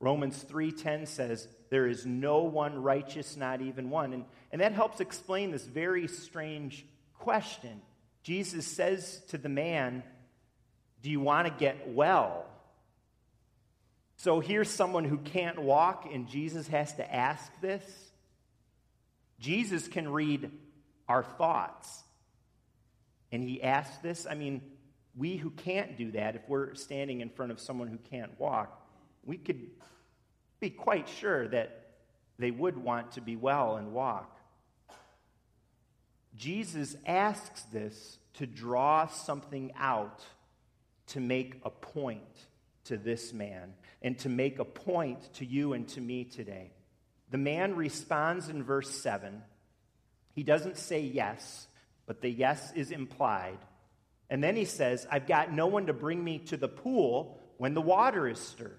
Romans 0.00 0.44
3:10 0.44 1.06
says, 1.08 1.48
There 1.70 1.86
is 1.86 2.04
no 2.04 2.42
one 2.42 2.82
righteous, 2.82 3.36
not 3.36 3.60
even 3.60 3.90
one. 3.90 4.12
And, 4.12 4.24
and 4.52 4.60
that 4.60 4.72
helps 4.72 5.00
explain 5.00 5.50
this 5.50 5.64
very 5.64 6.06
strange 6.06 6.84
question. 7.14 7.80
Jesus 8.22 8.66
says 8.66 9.22
to 9.28 9.38
the 9.38 9.48
man, 9.48 10.02
Do 11.02 11.10
you 11.10 11.20
want 11.20 11.48
to 11.48 11.54
get 11.54 11.88
well? 11.88 12.46
So 14.18 14.40
here's 14.40 14.70
someone 14.70 15.04
who 15.04 15.18
can't 15.18 15.60
walk, 15.60 16.08
and 16.10 16.26
Jesus 16.26 16.66
has 16.68 16.94
to 16.94 17.14
ask 17.14 17.50
this. 17.60 17.84
Jesus 19.38 19.88
can 19.88 20.08
read 20.08 20.50
our 21.08 21.22
thoughts. 21.22 22.02
And 23.30 23.42
he 23.42 23.62
asks 23.62 23.96
this. 23.98 24.26
I 24.28 24.34
mean, 24.34 24.62
we 25.14 25.36
who 25.36 25.50
can't 25.50 25.96
do 25.96 26.12
that, 26.12 26.36
if 26.36 26.42
we're 26.48 26.74
standing 26.74 27.20
in 27.20 27.28
front 27.28 27.52
of 27.52 27.60
someone 27.60 27.88
who 27.88 27.98
can't 27.98 28.38
walk, 28.40 28.85
we 29.26 29.36
could 29.36 29.66
be 30.60 30.70
quite 30.70 31.08
sure 31.08 31.48
that 31.48 31.88
they 32.38 32.50
would 32.50 32.76
want 32.78 33.12
to 33.12 33.20
be 33.20 33.36
well 33.36 33.76
and 33.76 33.92
walk. 33.92 34.38
Jesus 36.36 36.96
asks 37.06 37.62
this 37.64 38.18
to 38.34 38.46
draw 38.46 39.06
something 39.06 39.72
out 39.78 40.22
to 41.08 41.20
make 41.20 41.60
a 41.64 41.70
point 41.70 42.22
to 42.84 42.96
this 42.96 43.32
man 43.32 43.74
and 44.02 44.18
to 44.18 44.28
make 44.28 44.58
a 44.58 44.64
point 44.64 45.32
to 45.34 45.44
you 45.44 45.72
and 45.72 45.88
to 45.88 46.00
me 46.00 46.24
today. 46.24 46.70
The 47.30 47.38
man 47.38 47.74
responds 47.74 48.48
in 48.48 48.62
verse 48.62 48.90
7. 48.90 49.42
He 50.34 50.42
doesn't 50.42 50.76
say 50.76 51.00
yes, 51.00 51.66
but 52.06 52.20
the 52.20 52.28
yes 52.28 52.72
is 52.74 52.90
implied. 52.90 53.58
And 54.28 54.42
then 54.44 54.56
he 54.56 54.64
says, 54.64 55.06
I've 55.10 55.26
got 55.26 55.52
no 55.52 55.66
one 55.66 55.86
to 55.86 55.92
bring 55.92 56.22
me 56.22 56.38
to 56.46 56.56
the 56.56 56.68
pool 56.68 57.40
when 57.56 57.74
the 57.74 57.80
water 57.80 58.28
is 58.28 58.38
stirred. 58.38 58.78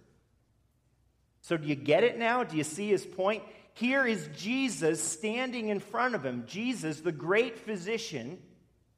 So, 1.47 1.55
do 1.55 1.65
you 1.65 1.75
get 1.75 2.03
it 2.03 2.19
now? 2.19 2.43
Do 2.43 2.57
you 2.57 2.65
see 2.65 2.89
his 2.89 3.05
point? 3.05 3.41
Here 3.73 4.05
is 4.05 4.27
Jesus 4.35 5.01
standing 5.01 5.69
in 5.69 5.79
front 5.79 6.13
of 6.13 6.25
him. 6.25 6.43
Jesus, 6.45 6.99
the 6.99 7.13
great 7.13 7.57
physician, 7.59 8.37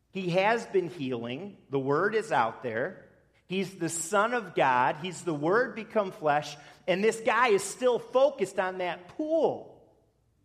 he 0.10 0.32
has 0.32 0.66
been 0.66 0.90
healing. 0.90 1.58
The 1.70 1.78
word 1.78 2.16
is 2.16 2.32
out 2.32 2.64
there. 2.64 3.06
He's 3.46 3.76
the 3.76 3.88
Son 3.88 4.34
of 4.34 4.56
God. 4.56 4.96
He's 5.00 5.22
the 5.22 5.34
Word 5.34 5.76
become 5.76 6.12
flesh. 6.12 6.58
And 6.88 7.04
this 7.04 7.20
guy 7.20 7.50
is 7.50 7.64
still 7.64 8.00
focused 8.00 8.60
on 8.60 8.80
that 8.80 9.10
pool. 9.10 9.80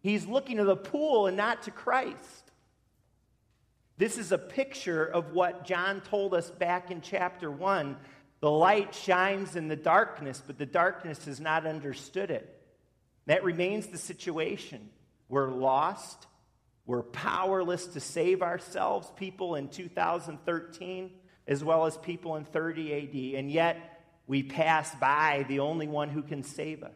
He's 0.03 0.27
looking 0.27 0.59
to 0.59 0.65
the 0.65 0.77
pool 0.77 1.27
and 1.27 1.39
not 1.39 1.63
to 1.63 1.71
Christ. 1.71 2.51
This 3.97 4.19
is 4.19 4.31
a 4.31 4.39
picture 4.39 5.05
of 5.05 5.33
what 5.33 5.65
John 5.65 6.01
told 6.01 6.35
us 6.35 6.51
back 6.51 6.91
in 6.91 7.01
chapter 7.01 7.51
1. 7.51 7.97
The 8.45 8.51
light 8.51 8.95
shines 8.95 9.57
in 9.57 9.69
the 9.69 9.75
darkness, 9.75 10.43
but 10.47 10.59
the 10.59 10.67
darkness 10.67 11.25
has 11.25 11.41
not 11.41 11.65
understood 11.65 12.31
it. 12.31 12.47
That 13.25 13.43
remains 13.43 13.87
the 13.87 13.97
situation. 13.97 14.91
We're 15.31 15.49
lost. 15.49 16.27
We're 16.85 17.05
powerless 17.05 17.87
to 17.87 18.01
save 18.01 18.43
ourselves, 18.43 19.11
people 19.17 19.55
in 19.55 19.69
2013 19.69 21.11
as 21.47 21.65
well 21.65 21.87
as 21.87 21.97
people 21.97 22.37
in 22.37 22.45
30 22.45 22.93
AD, 22.93 23.39
and 23.39 23.51
yet 23.51 24.05
we 24.27 24.43
pass 24.43 24.95
by 24.97 25.47
the 25.49 25.61
only 25.61 25.89
one 25.89 26.11
who 26.11 26.23
can 26.23 26.43
save 26.43 26.83
us. 26.83 26.93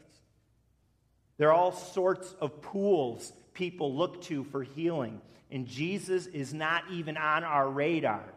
There 1.38 1.48
are 1.48 1.54
all 1.54 1.72
sorts 1.72 2.30
of 2.42 2.60
pools 2.60 3.32
people 3.54 3.94
look 3.94 4.20
to 4.24 4.44
for 4.44 4.62
healing, 4.62 5.22
and 5.50 5.66
Jesus 5.66 6.26
is 6.26 6.52
not 6.52 6.84
even 6.90 7.16
on 7.16 7.42
our 7.42 7.70
radar. 7.70 8.34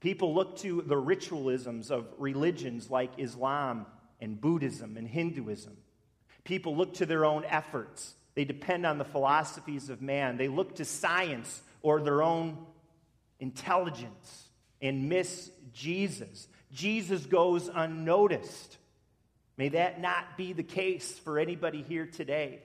People 0.00 0.34
look 0.34 0.56
to 0.58 0.82
the 0.82 0.96
ritualisms 0.96 1.90
of 1.90 2.06
religions 2.18 2.90
like 2.90 3.10
Islam 3.18 3.86
and 4.20 4.40
Buddhism 4.40 4.96
and 4.96 5.06
Hinduism. 5.08 5.76
People 6.44 6.76
look 6.76 6.94
to 6.94 7.06
their 7.06 7.24
own 7.24 7.44
efforts. 7.44 8.14
They 8.34 8.44
depend 8.44 8.86
on 8.86 8.98
the 8.98 9.04
philosophies 9.04 9.90
of 9.90 10.00
man. 10.00 10.36
They 10.36 10.48
look 10.48 10.76
to 10.76 10.84
science 10.84 11.62
or 11.82 12.00
their 12.00 12.22
own 12.22 12.58
intelligence 13.40 14.48
and 14.80 15.08
miss 15.08 15.50
Jesus. 15.72 16.46
Jesus 16.72 17.26
goes 17.26 17.68
unnoticed. 17.72 18.76
May 19.56 19.70
that 19.70 20.00
not 20.00 20.36
be 20.36 20.52
the 20.52 20.62
case 20.62 21.18
for 21.18 21.38
anybody 21.38 21.82
here 21.82 22.06
today. 22.06 22.60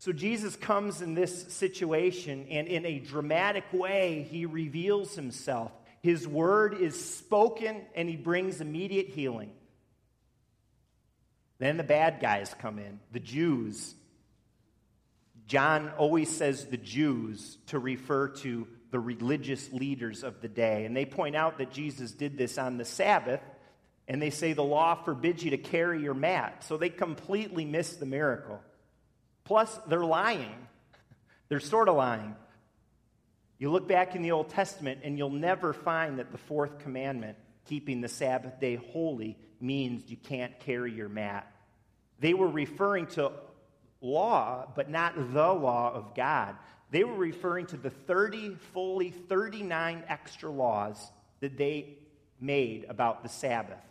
So 0.00 0.12
Jesus 0.12 0.56
comes 0.56 1.02
in 1.02 1.14
this 1.14 1.52
situation, 1.52 2.46
and 2.48 2.66
in 2.68 2.86
a 2.86 3.00
dramatic 3.00 3.64
way, 3.70 4.26
he 4.30 4.46
reveals 4.46 5.14
himself. 5.14 5.72
His 6.00 6.26
word 6.26 6.72
is 6.72 6.98
spoken, 7.14 7.82
and 7.94 8.08
he 8.08 8.16
brings 8.16 8.62
immediate 8.62 9.08
healing. 9.08 9.52
Then 11.58 11.76
the 11.76 11.84
bad 11.84 12.18
guys 12.18 12.56
come 12.58 12.78
in, 12.78 12.98
the 13.12 13.20
Jews. 13.20 13.94
John 15.46 15.90
always 15.98 16.34
says 16.34 16.64
the 16.64 16.78
Jews 16.78 17.58
to 17.66 17.78
refer 17.78 18.28
to 18.28 18.66
the 18.92 18.98
religious 18.98 19.70
leaders 19.70 20.24
of 20.24 20.40
the 20.40 20.48
day. 20.48 20.86
And 20.86 20.96
they 20.96 21.04
point 21.04 21.36
out 21.36 21.58
that 21.58 21.72
Jesus 21.72 22.12
did 22.12 22.38
this 22.38 22.56
on 22.56 22.78
the 22.78 22.86
Sabbath, 22.86 23.42
and 24.08 24.22
they 24.22 24.30
say 24.30 24.54
the 24.54 24.64
law 24.64 24.94
forbids 24.94 25.44
you 25.44 25.50
to 25.50 25.58
carry 25.58 26.02
your 26.02 26.14
mat. 26.14 26.64
So 26.66 26.78
they 26.78 26.88
completely 26.88 27.66
miss 27.66 27.96
the 27.96 28.06
miracle. 28.06 28.62
Plus, 29.50 29.80
they're 29.88 30.04
lying. 30.04 30.54
They're 31.48 31.58
sort 31.58 31.88
of 31.88 31.96
lying. 31.96 32.36
You 33.58 33.72
look 33.72 33.88
back 33.88 34.14
in 34.14 34.22
the 34.22 34.30
Old 34.30 34.50
Testament, 34.50 35.00
and 35.02 35.18
you'll 35.18 35.28
never 35.28 35.72
find 35.72 36.20
that 36.20 36.30
the 36.30 36.38
fourth 36.38 36.78
commandment, 36.78 37.36
keeping 37.64 38.00
the 38.00 38.06
Sabbath 38.06 38.60
day 38.60 38.76
holy, 38.76 39.36
means 39.60 40.08
you 40.08 40.16
can't 40.16 40.56
carry 40.60 40.92
your 40.92 41.08
mat. 41.08 41.52
They 42.20 42.32
were 42.32 42.46
referring 42.46 43.08
to 43.08 43.32
law, 44.00 44.68
but 44.76 44.88
not 44.88 45.16
the 45.16 45.52
law 45.52 45.94
of 45.94 46.14
God. 46.14 46.54
They 46.92 47.02
were 47.02 47.16
referring 47.16 47.66
to 47.66 47.76
the 47.76 47.90
30, 47.90 48.54
fully 48.72 49.10
39 49.10 50.04
extra 50.06 50.48
laws 50.48 51.10
that 51.40 51.58
they 51.58 51.98
made 52.40 52.86
about 52.88 53.24
the 53.24 53.28
Sabbath. 53.28 53.89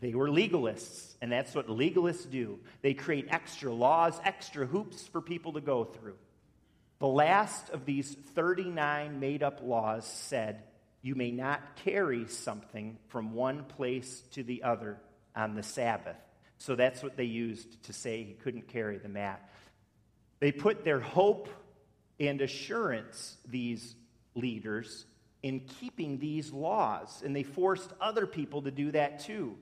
They 0.00 0.14
were 0.14 0.28
legalists, 0.28 1.14
and 1.20 1.30
that's 1.30 1.54
what 1.54 1.68
legalists 1.68 2.28
do. 2.30 2.58
They 2.80 2.94
create 2.94 3.26
extra 3.30 3.72
laws, 3.72 4.18
extra 4.24 4.66
hoops 4.66 5.06
for 5.06 5.20
people 5.20 5.52
to 5.54 5.60
go 5.60 5.84
through. 5.84 6.16
The 7.00 7.06
last 7.06 7.70
of 7.70 7.84
these 7.84 8.14
39 8.34 9.20
made 9.20 9.42
up 9.42 9.60
laws 9.62 10.06
said, 10.06 10.62
You 11.02 11.14
may 11.14 11.30
not 11.30 11.76
carry 11.76 12.26
something 12.28 12.98
from 13.08 13.34
one 13.34 13.64
place 13.64 14.22
to 14.32 14.42
the 14.42 14.62
other 14.62 14.98
on 15.36 15.54
the 15.54 15.62
Sabbath. 15.62 16.16
So 16.58 16.76
that's 16.76 17.02
what 17.02 17.16
they 17.16 17.24
used 17.24 17.82
to 17.84 17.92
say 17.92 18.22
he 18.22 18.34
couldn't 18.34 18.68
carry 18.68 18.98
the 18.98 19.08
mat. 19.08 19.50
They 20.40 20.52
put 20.52 20.84
their 20.84 21.00
hope 21.00 21.48
and 22.18 22.40
assurance, 22.40 23.36
these 23.48 23.94
leaders, 24.34 25.06
in 25.42 25.60
keeping 25.60 26.18
these 26.18 26.52
laws, 26.52 27.22
and 27.24 27.34
they 27.34 27.42
forced 27.42 27.90
other 28.00 28.26
people 28.26 28.62
to 28.62 28.70
do 28.70 28.92
that 28.92 29.20
too. 29.20 29.56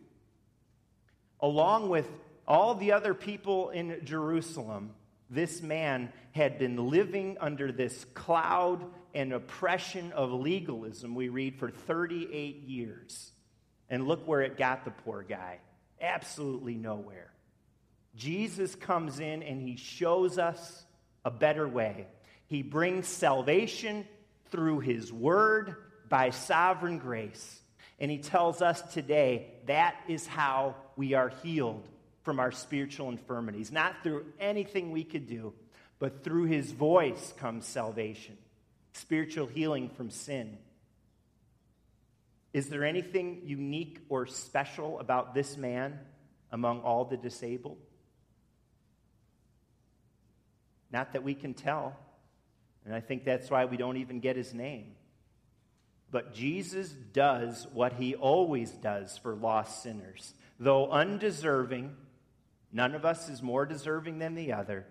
Along 1.40 1.88
with 1.88 2.08
all 2.46 2.74
the 2.74 2.92
other 2.92 3.14
people 3.14 3.70
in 3.70 4.00
Jerusalem, 4.04 4.90
this 5.30 5.62
man 5.62 6.12
had 6.32 6.58
been 6.58 6.88
living 6.88 7.36
under 7.40 7.70
this 7.70 8.04
cloud 8.14 8.84
and 9.14 9.32
oppression 9.32 10.12
of 10.12 10.32
legalism, 10.32 11.14
we 11.14 11.28
read, 11.28 11.58
for 11.58 11.70
38 11.70 12.62
years. 12.62 13.32
And 13.90 14.06
look 14.06 14.26
where 14.26 14.42
it 14.42 14.56
got 14.56 14.84
the 14.84 14.90
poor 14.90 15.22
guy 15.22 15.60
absolutely 16.00 16.74
nowhere. 16.74 17.32
Jesus 18.14 18.74
comes 18.74 19.20
in 19.20 19.42
and 19.42 19.60
he 19.60 19.76
shows 19.76 20.38
us 20.38 20.84
a 21.24 21.30
better 21.30 21.68
way. 21.68 22.06
He 22.46 22.62
brings 22.62 23.06
salvation 23.06 24.06
through 24.50 24.80
His 24.80 25.12
Word 25.12 25.76
by 26.08 26.30
sovereign 26.30 26.98
grace. 26.98 27.60
And 27.98 28.10
He 28.10 28.18
tells 28.18 28.62
us 28.62 28.80
today 28.92 29.48
that 29.66 29.96
is 30.08 30.26
how 30.26 30.76
we 30.96 31.14
are 31.14 31.30
healed 31.42 31.86
from 32.22 32.40
our 32.40 32.52
spiritual 32.52 33.08
infirmities. 33.08 33.72
Not 33.72 34.02
through 34.02 34.26
anything 34.38 34.90
we 34.90 35.04
could 35.04 35.26
do, 35.26 35.52
but 35.98 36.22
through 36.22 36.44
His 36.44 36.70
voice 36.72 37.32
comes 37.38 37.66
salvation, 37.66 38.36
spiritual 38.92 39.46
healing 39.46 39.88
from 39.88 40.10
sin. 40.10 40.58
Is 42.52 42.68
there 42.68 42.84
anything 42.84 43.42
unique 43.44 44.00
or 44.08 44.26
special 44.26 44.98
about 45.00 45.34
this 45.34 45.56
man 45.56 45.98
among 46.50 46.80
all 46.80 47.04
the 47.04 47.16
disabled? 47.16 47.78
Not 50.90 51.12
that 51.12 51.22
we 51.22 51.34
can 51.34 51.54
tell. 51.54 51.96
And 52.84 52.94
I 52.94 53.00
think 53.00 53.24
that's 53.24 53.50
why 53.50 53.66
we 53.66 53.76
don't 53.76 53.98
even 53.98 54.20
get 54.20 54.36
his 54.36 54.54
name. 54.54 54.94
But 56.10 56.34
Jesus 56.34 56.90
does 56.90 57.66
what 57.72 57.94
he 57.94 58.14
always 58.14 58.70
does 58.70 59.18
for 59.18 59.34
lost 59.34 59.82
sinners. 59.82 60.34
Though 60.58 60.90
undeserving, 60.90 61.94
none 62.72 62.94
of 62.94 63.04
us 63.04 63.28
is 63.28 63.42
more 63.42 63.66
deserving 63.66 64.18
than 64.18 64.34
the 64.34 64.52
other, 64.52 64.86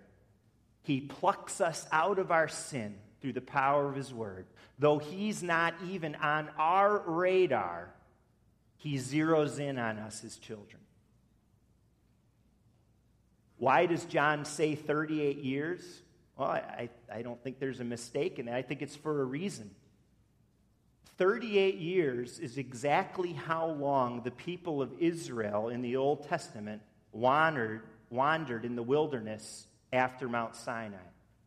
he 0.84 1.02
plucks 1.02 1.60
us 1.60 1.86
out 1.92 2.20
of 2.20 2.32
our 2.32 2.48
sin 2.48 2.96
through 3.20 3.34
the 3.34 3.42
power 3.42 3.90
of 3.90 3.96
his 3.96 4.14
word. 4.14 4.46
Though 4.80 5.00
he's 5.00 5.42
not 5.42 5.74
even 5.90 6.16
on 6.16 6.50
our 6.58 7.00
radar, 7.00 7.94
he 8.78 8.96
zeroes 8.96 9.60
in 9.60 9.80
on 9.80 9.98
us 9.98 10.24
as 10.24 10.38
children. 10.38 10.82
Why 13.58 13.88
does 13.88 14.06
John 14.06 14.46
say 14.46 14.76
38 14.76 15.38
years? 15.38 15.82
Well, 16.38 16.50
I, 16.50 16.90
I 17.12 17.24
don't 17.24 17.44
think 17.44 17.60
there's 17.60 17.80
a 17.80 17.84
mistake 17.84 18.38
in 18.38 18.46
that. 18.46 18.56
I 18.56 18.62
think 18.62 18.84
it's 18.84 18.96
for 18.96 19.22
a 19.22 19.26
reason. 19.26 19.72
38 21.18 21.76
years 21.76 22.40
is 22.40 22.58
exactly 22.58 23.34
how 23.34 23.68
long 23.68 24.22
the 24.24 24.32
people 24.32 24.82
of 24.82 24.94
Israel 25.00 25.70
in 25.70 25.82
the 25.82 25.96
Old 25.96 26.28
Testament 26.28 26.82
wandered, 27.12 27.82
wandered 28.10 28.66
in 28.66 28.76
the 28.76 28.84
wilderness 28.84 29.68
after 29.92 30.30
Mount 30.30 30.56
Sinai. 30.56 30.98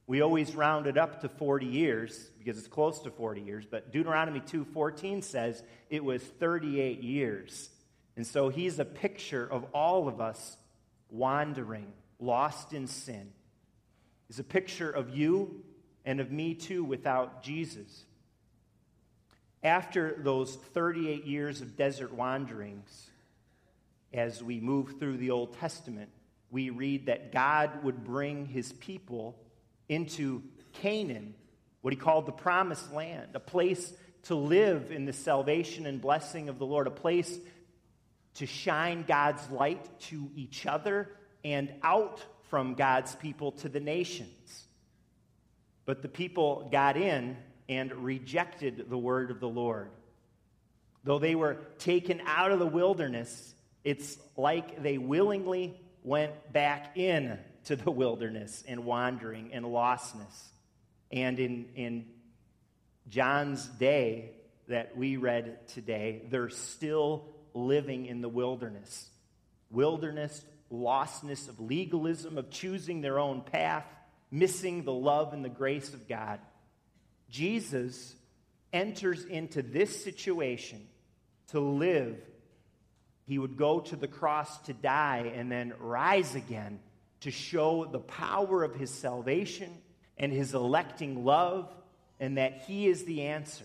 We 0.08 0.22
always 0.22 0.56
round 0.56 0.88
it 0.88 0.98
up 0.98 1.20
to 1.20 1.28
40 1.28 1.66
years 1.66 2.30
because 2.38 2.58
it's 2.58 2.66
close 2.66 2.98
to 3.02 3.10
40 3.12 3.42
years, 3.42 3.64
but 3.64 3.92
Deuteronomy 3.92 4.40
2:14 4.40 5.22
says 5.22 5.62
it 5.88 6.02
was 6.02 6.20
38 6.20 7.00
years. 7.00 7.70
And 8.16 8.26
so 8.26 8.48
he's 8.48 8.80
a 8.80 8.84
picture 8.84 9.46
of 9.46 9.64
all 9.72 10.08
of 10.08 10.20
us 10.20 10.56
wandering, 11.10 11.92
lost 12.18 12.72
in 12.72 12.88
sin. 12.88 13.32
He's 14.26 14.40
a 14.40 14.44
picture 14.44 14.90
of 14.90 15.10
you 15.10 15.62
and 16.04 16.18
of 16.18 16.32
me 16.32 16.54
too 16.54 16.82
without 16.82 17.44
Jesus. 17.44 18.04
After 19.62 20.16
those 20.18 20.56
38 20.56 21.26
years 21.26 21.60
of 21.60 21.76
desert 21.76 22.12
wanderings, 22.12 23.10
as 24.12 24.42
we 24.42 24.58
move 24.58 24.98
through 24.98 25.18
the 25.18 25.30
Old 25.30 25.56
Testament, 25.58 26.10
we 26.50 26.70
read 26.70 27.06
that 27.06 27.32
God 27.32 27.84
would 27.84 28.02
bring 28.02 28.46
his 28.46 28.72
people 28.72 29.38
into 29.88 30.42
Canaan, 30.72 31.34
what 31.82 31.92
he 31.92 31.98
called 31.98 32.26
the 32.26 32.32
promised 32.32 32.92
land, 32.92 33.28
a 33.34 33.40
place 33.40 33.92
to 34.24 34.34
live 34.34 34.90
in 34.90 35.04
the 35.04 35.12
salvation 35.12 35.86
and 35.86 36.00
blessing 36.00 36.48
of 36.48 36.58
the 36.58 36.66
Lord, 36.66 36.86
a 36.86 36.90
place 36.90 37.38
to 38.34 38.46
shine 38.46 39.04
God's 39.06 39.48
light 39.50 40.00
to 40.00 40.30
each 40.34 40.66
other 40.66 41.10
and 41.44 41.72
out 41.82 42.24
from 42.48 42.74
God's 42.74 43.14
people 43.14 43.52
to 43.52 43.68
the 43.68 43.80
nations. 43.80 44.66
But 45.84 46.02
the 46.02 46.08
people 46.08 46.68
got 46.70 46.96
in 46.96 47.36
and 47.70 47.92
rejected 47.92 48.90
the 48.90 48.98
word 48.98 49.30
of 49.30 49.38
the 49.38 49.48
Lord. 49.48 49.90
Though 51.04 51.20
they 51.20 51.36
were 51.36 51.58
taken 51.78 52.20
out 52.26 52.50
of 52.50 52.58
the 52.58 52.66
wilderness, 52.66 53.54
it's 53.84 54.18
like 54.36 54.82
they 54.82 54.98
willingly 54.98 55.80
went 56.02 56.52
back 56.52 56.98
in 56.98 57.38
to 57.66 57.76
the 57.76 57.92
wilderness 57.92 58.64
and 58.66 58.84
wandering 58.84 59.52
and 59.52 59.64
lostness. 59.64 60.48
And 61.12 61.38
in, 61.38 61.66
in 61.76 62.06
John's 63.08 63.64
day 63.66 64.32
that 64.66 64.96
we 64.96 65.16
read 65.16 65.68
today, 65.68 66.22
they're 66.28 66.48
still 66.48 67.28
living 67.54 68.06
in 68.06 68.20
the 68.20 68.28
wilderness. 68.28 69.08
Wilderness, 69.70 70.44
lostness 70.72 71.48
of 71.48 71.60
legalism, 71.60 72.36
of 72.36 72.50
choosing 72.50 73.00
their 73.00 73.20
own 73.20 73.42
path, 73.42 73.84
missing 74.28 74.82
the 74.82 74.92
love 74.92 75.32
and 75.32 75.44
the 75.44 75.48
grace 75.48 75.94
of 75.94 76.08
God. 76.08 76.40
Jesus 77.30 78.14
enters 78.72 79.24
into 79.24 79.62
this 79.62 80.02
situation 80.02 80.86
to 81.48 81.60
live. 81.60 82.16
He 83.26 83.38
would 83.38 83.56
go 83.56 83.80
to 83.80 83.96
the 83.96 84.08
cross 84.08 84.58
to 84.62 84.72
die 84.72 85.32
and 85.34 85.50
then 85.50 85.72
rise 85.78 86.34
again 86.34 86.80
to 87.20 87.30
show 87.30 87.84
the 87.84 87.98
power 87.98 88.64
of 88.64 88.74
his 88.74 88.90
salvation 88.90 89.70
and 90.18 90.32
his 90.32 90.54
electing 90.54 91.24
love 91.24 91.72
and 92.18 92.38
that 92.38 92.64
he 92.66 92.86
is 92.86 93.04
the 93.04 93.22
answer. 93.22 93.64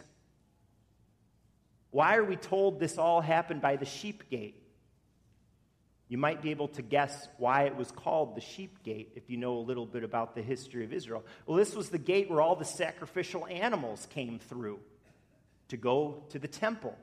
Why 1.92 2.18
are 2.18 2.24
we 2.24 2.36
told 2.36 2.80
this 2.80 2.98
all 2.98 3.22
happened 3.22 3.62
by 3.62 3.78
the 3.78 3.86
sheep 3.86 4.30
gate? 4.30 4.62
You 6.08 6.18
might 6.20 6.42
be 6.42 6.52
able 6.52 6.68
to 6.70 6.82
guess 6.82 7.28
why 7.38 7.64
it 7.64 7.76
was 7.76 7.92
called 7.92 8.36
the 8.36 8.42
sheep 8.42 8.84
gate 8.84 9.14
if 9.16 9.30
you 9.30 9.38
know 9.38 9.58
a 9.58 9.60
little 9.60 9.88
bit 9.88 10.04
about 10.04 10.36
the 10.36 10.42
history 10.42 10.84
of 10.84 10.94
Israel. 10.94 11.24
Well, 11.48 11.58
this 11.58 11.76
was 11.76 11.90
the 11.90 11.98
gate 11.98 12.30
where 12.30 12.42
all 12.42 12.56
the 12.56 12.66
sacrificial 12.66 13.48
animals 13.48 14.08
came 14.12 14.38
through 14.38 14.80
to 15.70 15.78
go 15.78 16.24
to 16.30 16.38
the 16.38 16.48
temple. 16.48 16.96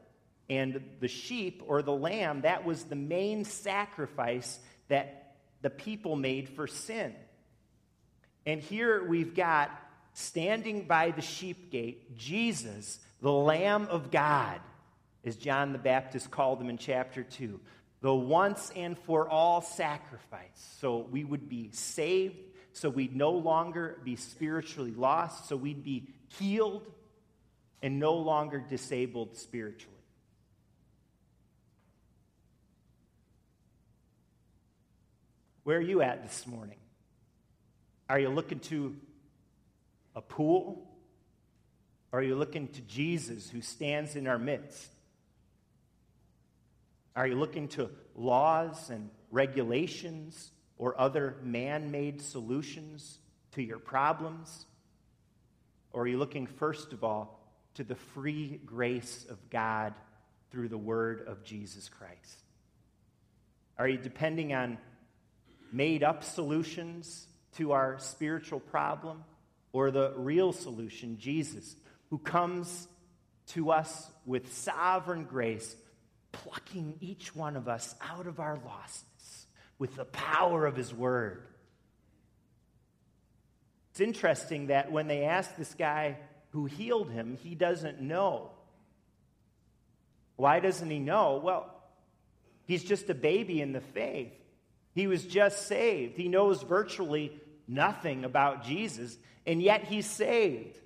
And 0.48 0.82
the 1.00 1.08
sheep 1.08 1.62
or 1.66 1.82
the 1.82 1.92
lamb, 1.92 2.42
that 2.42 2.64
was 2.64 2.84
the 2.84 2.94
main 2.94 3.44
sacrifice 3.44 4.60
that 4.88 5.34
the 5.62 5.70
people 5.70 6.14
made 6.14 6.48
for 6.48 6.66
sin. 6.66 7.14
And 8.46 8.60
here 8.60 9.04
we've 9.04 9.34
got 9.34 9.70
standing 10.12 10.86
by 10.86 11.10
the 11.10 11.22
sheep 11.22 11.70
gate, 11.70 12.16
Jesus, 12.16 13.00
the 13.20 13.32
Lamb 13.32 13.86
of 13.88 14.10
God, 14.10 14.60
as 15.24 15.36
John 15.36 15.72
the 15.72 15.78
Baptist 15.78 16.30
called 16.30 16.60
him 16.60 16.68
in 16.68 16.76
chapter 16.76 17.22
2 17.22 17.60
the 18.02 18.14
once 18.14 18.70
and 18.76 18.98
for 18.98 19.28
all 19.28 19.62
sacrifice. 19.62 20.76
So 20.80 21.06
we 21.10 21.24
would 21.24 21.48
be 21.48 21.70
saved, 21.72 22.36
so 22.72 22.90
we'd 22.90 23.16
no 23.16 23.30
longer 23.30 23.98
be 24.04 24.16
spiritually 24.16 24.92
lost, 24.92 25.48
so 25.48 25.56
we'd 25.56 25.84
be 25.84 26.08
healed 26.38 26.84
and 27.80 27.98
no 27.98 28.14
longer 28.14 28.58
disabled 28.58 29.36
spiritually. 29.36 29.96
Where 35.62 35.78
are 35.78 35.80
you 35.80 36.02
at 36.02 36.24
this 36.24 36.44
morning? 36.46 36.78
Are 38.08 38.18
you 38.18 38.30
looking 38.30 38.58
to 38.60 38.96
a 40.16 40.20
pool? 40.20 40.88
Or 42.10 42.18
are 42.18 42.22
you 42.22 42.34
looking 42.34 42.66
to 42.68 42.80
Jesus 42.82 43.48
who 43.48 43.62
stands 43.62 44.16
in 44.16 44.26
our 44.26 44.38
midst? 44.38 44.90
Are 47.14 47.26
you 47.26 47.34
looking 47.34 47.68
to 47.68 47.90
laws 48.14 48.90
and 48.90 49.10
regulations 49.30 50.50
or 50.78 50.98
other 51.00 51.36
man 51.42 51.90
made 51.90 52.22
solutions 52.22 53.18
to 53.52 53.62
your 53.62 53.78
problems? 53.78 54.66
Or 55.92 56.02
are 56.02 56.08
you 56.08 56.18
looking, 56.18 56.46
first 56.46 56.92
of 56.92 57.04
all, 57.04 57.38
to 57.74 57.84
the 57.84 57.94
free 57.94 58.60
grace 58.64 59.26
of 59.28 59.50
God 59.50 59.94
through 60.50 60.68
the 60.68 60.78
word 60.78 61.26
of 61.26 61.44
Jesus 61.44 61.88
Christ? 61.88 62.42
Are 63.78 63.88
you 63.88 63.98
depending 63.98 64.54
on 64.54 64.78
made 65.70 66.02
up 66.02 66.24
solutions 66.24 67.26
to 67.56 67.72
our 67.72 67.98
spiritual 67.98 68.60
problem 68.60 69.24
or 69.72 69.90
the 69.90 70.12
real 70.16 70.52
solution, 70.52 71.18
Jesus, 71.18 71.76
who 72.10 72.18
comes 72.18 72.88
to 73.48 73.70
us 73.70 74.10
with 74.26 74.52
sovereign 74.52 75.24
grace 75.24 75.74
plucking 76.32 76.96
each 77.00 77.34
one 77.36 77.56
of 77.56 77.68
us 77.68 77.94
out 78.00 78.26
of 78.26 78.40
our 78.40 78.56
lostness 78.56 79.46
with 79.78 79.94
the 79.96 80.04
power 80.04 80.66
of 80.66 80.76
his 80.76 80.92
word. 80.92 81.42
It's 83.90 84.00
interesting 84.00 84.68
that 84.68 84.90
when 84.90 85.06
they 85.06 85.24
ask 85.24 85.54
this 85.56 85.74
guy 85.74 86.16
who 86.50 86.64
healed 86.64 87.10
him, 87.10 87.36
he 87.42 87.54
doesn't 87.54 88.00
know. 88.00 88.50
Why 90.36 90.60
doesn't 90.60 90.88
he 90.88 90.98
know? 90.98 91.40
Well, 91.42 91.72
he's 92.66 92.82
just 92.82 93.10
a 93.10 93.14
baby 93.14 93.60
in 93.60 93.72
the 93.72 93.80
faith. 93.80 94.32
He 94.94 95.06
was 95.06 95.24
just 95.24 95.66
saved. 95.66 96.16
He 96.16 96.28
knows 96.28 96.62
virtually 96.62 97.38
nothing 97.68 98.24
about 98.24 98.64
Jesus, 98.64 99.16
and 99.46 99.62
yet 99.62 99.84
he's 99.84 100.06
saved. 100.06 100.78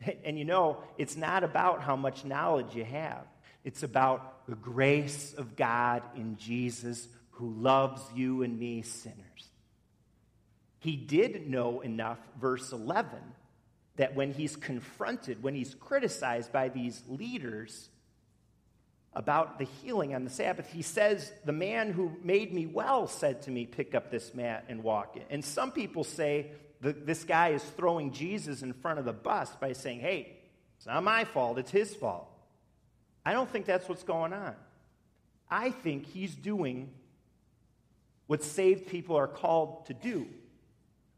And 0.24 0.38
you 0.38 0.44
know, 0.44 0.84
it's 0.96 1.16
not 1.16 1.42
about 1.42 1.82
how 1.82 1.96
much 1.96 2.24
knowledge 2.24 2.72
you 2.72 2.84
have. 2.84 3.24
It's 3.64 3.82
about 3.82 4.46
the 4.46 4.56
grace 4.56 5.34
of 5.34 5.56
God 5.56 6.02
in 6.16 6.36
Jesus 6.36 7.08
who 7.32 7.50
loves 7.50 8.02
you 8.14 8.42
and 8.42 8.58
me, 8.58 8.82
sinners. 8.82 9.50
He 10.80 10.96
did 10.96 11.48
know 11.48 11.80
enough, 11.80 12.18
verse 12.40 12.72
11, 12.72 13.18
that 13.96 14.14
when 14.14 14.32
he's 14.32 14.56
confronted, 14.56 15.42
when 15.42 15.54
he's 15.54 15.74
criticized 15.74 16.52
by 16.52 16.68
these 16.68 17.02
leaders 17.08 17.88
about 19.12 19.58
the 19.58 19.64
healing 19.82 20.14
on 20.14 20.24
the 20.24 20.30
Sabbath, 20.30 20.70
he 20.72 20.82
says, 20.82 21.32
The 21.44 21.52
man 21.52 21.92
who 21.92 22.12
made 22.22 22.52
me 22.52 22.66
well 22.66 23.08
said 23.08 23.42
to 23.42 23.50
me, 23.50 23.66
Pick 23.66 23.94
up 23.94 24.10
this 24.10 24.34
mat 24.34 24.64
and 24.68 24.82
walk. 24.82 25.16
And 25.30 25.44
some 25.44 25.72
people 25.72 26.04
say 26.04 26.52
this 26.80 27.24
guy 27.24 27.48
is 27.48 27.62
throwing 27.62 28.12
Jesus 28.12 28.62
in 28.62 28.72
front 28.72 29.00
of 29.00 29.04
the 29.04 29.12
bus 29.12 29.50
by 29.56 29.72
saying, 29.72 30.00
Hey, 30.00 30.36
it's 30.76 30.86
not 30.86 31.02
my 31.02 31.24
fault, 31.24 31.58
it's 31.58 31.72
his 31.72 31.94
fault. 31.94 32.27
I 33.24 33.32
don't 33.32 33.50
think 33.50 33.66
that's 33.66 33.88
what's 33.88 34.04
going 34.04 34.32
on. 34.32 34.54
I 35.50 35.70
think 35.70 36.06
he's 36.06 36.34
doing 36.34 36.90
what 38.26 38.42
saved 38.42 38.88
people 38.88 39.16
are 39.16 39.28
called 39.28 39.86
to 39.86 39.94
do. 39.94 40.26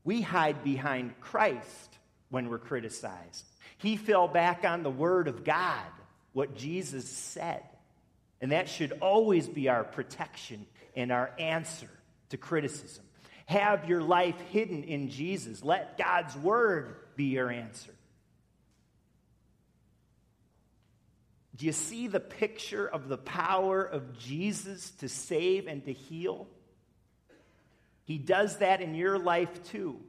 We 0.05 0.23
hide 0.23 0.65
behind 0.65 1.21
Christ 1.21 1.99
when 2.31 2.49
we're 2.49 2.59
criticized. 2.59 3.45
He 3.79 3.97
fell 3.97 4.29
back 4.29 4.65
on 4.65 4.83
the 4.83 4.91
Word 4.91 5.29
of 5.29 5.45
God, 5.45 5.85
what 6.33 6.57
Jesus 6.57 7.09
said. 7.09 7.63
And 8.41 8.53
that 8.53 8.69
should 8.69 8.93
always 9.01 9.49
be 9.49 9.69
our 9.69 9.85
protection 9.85 10.67
and 10.97 11.13
our 11.13 11.31
answer 11.39 11.91
to 12.31 12.37
criticism. 12.37 13.05
Have 13.47 13.89
your 13.89 14.01
life 14.01 14.39
hidden 14.51 14.85
in 14.85 15.11
Jesus. 15.11 15.65
Let 15.65 15.99
God's 15.99 16.37
Word 16.37 16.97
be 17.17 17.25
your 17.25 17.51
answer. 17.51 17.93
Do 21.61 21.67
you 21.67 21.73
see 21.73 22.07
the 22.07 22.21
picture 22.21 22.89
of 22.89 23.09
the 23.09 23.19
power 23.19 23.85
of 23.85 24.19
Jesus 24.19 24.93
to 24.93 25.11
save 25.11 25.67
and 25.67 25.85
to 25.85 25.93
heal? 25.93 26.49
He 28.05 28.17
does 28.17 28.57
that 28.57 28.81
in 28.81 28.95
your 28.95 29.19
life 29.19 29.63
too. 29.65 30.01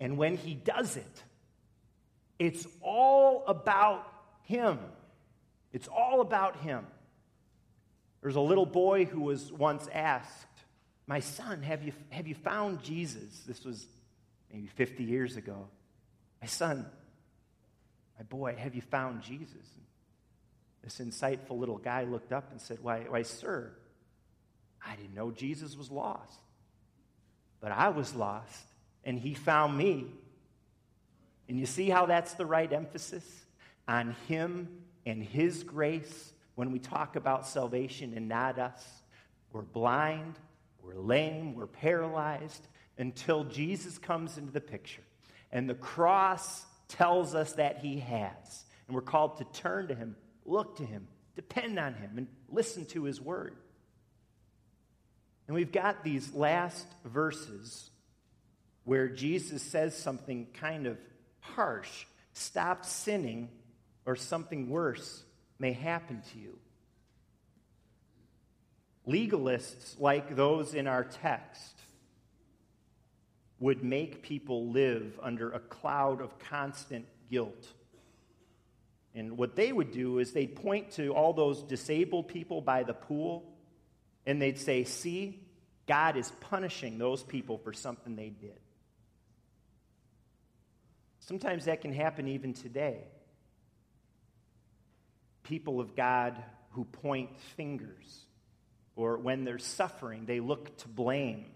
And 0.00 0.18
when 0.18 0.36
He 0.36 0.54
does 0.54 0.96
it, 0.96 1.22
it's 2.40 2.66
all 2.82 3.44
about 3.46 4.04
Him. 4.42 4.80
It's 5.72 5.86
all 5.86 6.22
about 6.22 6.56
Him. 6.56 6.84
There's 8.20 8.34
a 8.34 8.40
little 8.40 8.66
boy 8.66 9.04
who 9.04 9.20
was 9.20 9.52
once 9.52 9.88
asked, 9.94 10.48
My 11.06 11.20
son, 11.20 11.62
have 11.62 11.84
you, 11.84 11.92
have 12.10 12.26
you 12.26 12.34
found 12.34 12.82
Jesus? 12.82 13.44
This 13.46 13.64
was 13.64 13.86
maybe 14.52 14.66
50 14.66 15.04
years 15.04 15.36
ago. 15.36 15.68
My 16.42 16.48
son, 16.48 16.84
my 18.18 18.24
boy, 18.24 18.56
have 18.58 18.74
you 18.74 18.82
found 18.82 19.22
Jesus? 19.22 19.52
And 19.52 19.84
this 20.82 20.98
insightful 20.98 21.58
little 21.58 21.78
guy 21.78 22.04
looked 22.04 22.32
up 22.32 22.50
and 22.50 22.60
said, 22.60 22.78
Why, 22.82 23.06
why, 23.08 23.22
sir, 23.22 23.70
I 24.84 24.96
didn't 24.96 25.14
know 25.14 25.30
Jesus 25.30 25.76
was 25.76 25.90
lost. 25.90 26.40
But 27.60 27.72
I 27.72 27.88
was 27.88 28.14
lost, 28.14 28.66
and 29.04 29.18
he 29.18 29.34
found 29.34 29.76
me. 29.76 30.06
And 31.48 31.58
you 31.58 31.66
see 31.66 31.88
how 31.88 32.06
that's 32.06 32.34
the 32.34 32.46
right 32.46 32.72
emphasis? 32.72 33.24
On 33.86 34.14
him 34.28 34.68
and 35.06 35.22
his 35.22 35.62
grace 35.62 36.32
when 36.54 36.72
we 36.72 36.78
talk 36.78 37.16
about 37.16 37.46
salvation 37.46 38.12
and 38.14 38.28
not 38.28 38.58
us. 38.58 38.84
We're 39.52 39.62
blind, 39.62 40.38
we're 40.82 40.98
lame, 40.98 41.54
we're 41.54 41.66
paralyzed 41.66 42.66
until 42.98 43.44
Jesus 43.44 43.96
comes 43.96 44.38
into 44.38 44.52
the 44.52 44.60
picture. 44.60 45.02
And 45.50 45.70
the 45.70 45.74
cross 45.74 46.66
tells 46.88 47.34
us 47.34 47.54
that 47.54 47.78
he 47.78 48.00
has. 48.00 48.64
And 48.86 48.94
we're 48.94 49.02
called 49.02 49.38
to 49.38 49.44
turn 49.60 49.88
to 49.88 49.94
him, 49.94 50.16
look 50.44 50.76
to 50.78 50.84
him, 50.84 51.08
depend 51.36 51.78
on 51.78 51.94
him, 51.94 52.12
and 52.16 52.26
listen 52.48 52.86
to 52.86 53.04
his 53.04 53.20
word. 53.20 53.56
And 55.46 55.54
we've 55.54 55.72
got 55.72 56.04
these 56.04 56.34
last 56.34 56.86
verses 57.04 57.90
where 58.84 59.08
Jesus 59.08 59.62
says 59.62 59.96
something 59.96 60.46
kind 60.54 60.86
of 60.86 60.98
harsh 61.40 62.06
stop 62.38 62.84
sinning, 62.84 63.48
or 64.06 64.16
something 64.16 64.70
worse 64.70 65.22
may 65.58 65.72
happen 65.72 66.22
to 66.32 66.38
you. 66.38 66.58
Legalists, 69.06 69.98
like 69.98 70.36
those 70.36 70.74
in 70.74 70.86
our 70.86 71.04
text, 71.04 71.77
would 73.60 73.82
make 73.82 74.22
people 74.22 74.70
live 74.70 75.18
under 75.22 75.50
a 75.50 75.58
cloud 75.58 76.20
of 76.20 76.38
constant 76.38 77.06
guilt. 77.30 77.66
And 79.14 79.36
what 79.36 79.56
they 79.56 79.72
would 79.72 79.90
do 79.90 80.18
is 80.18 80.32
they'd 80.32 80.54
point 80.54 80.92
to 80.92 81.08
all 81.08 81.32
those 81.32 81.62
disabled 81.62 82.28
people 82.28 82.60
by 82.60 82.84
the 82.84 82.94
pool 82.94 83.52
and 84.26 84.40
they'd 84.40 84.58
say, 84.58 84.84
See, 84.84 85.40
God 85.86 86.16
is 86.16 86.30
punishing 86.40 86.98
those 86.98 87.22
people 87.22 87.58
for 87.58 87.72
something 87.72 88.14
they 88.14 88.28
did. 88.28 88.60
Sometimes 91.20 91.64
that 91.64 91.80
can 91.80 91.92
happen 91.92 92.28
even 92.28 92.52
today. 92.54 92.98
People 95.42 95.80
of 95.80 95.96
God 95.96 96.36
who 96.72 96.84
point 96.84 97.38
fingers, 97.56 98.26
or 98.94 99.16
when 99.16 99.44
they're 99.44 99.58
suffering, 99.58 100.26
they 100.26 100.40
look 100.40 100.76
to 100.78 100.88
blame 100.88 101.46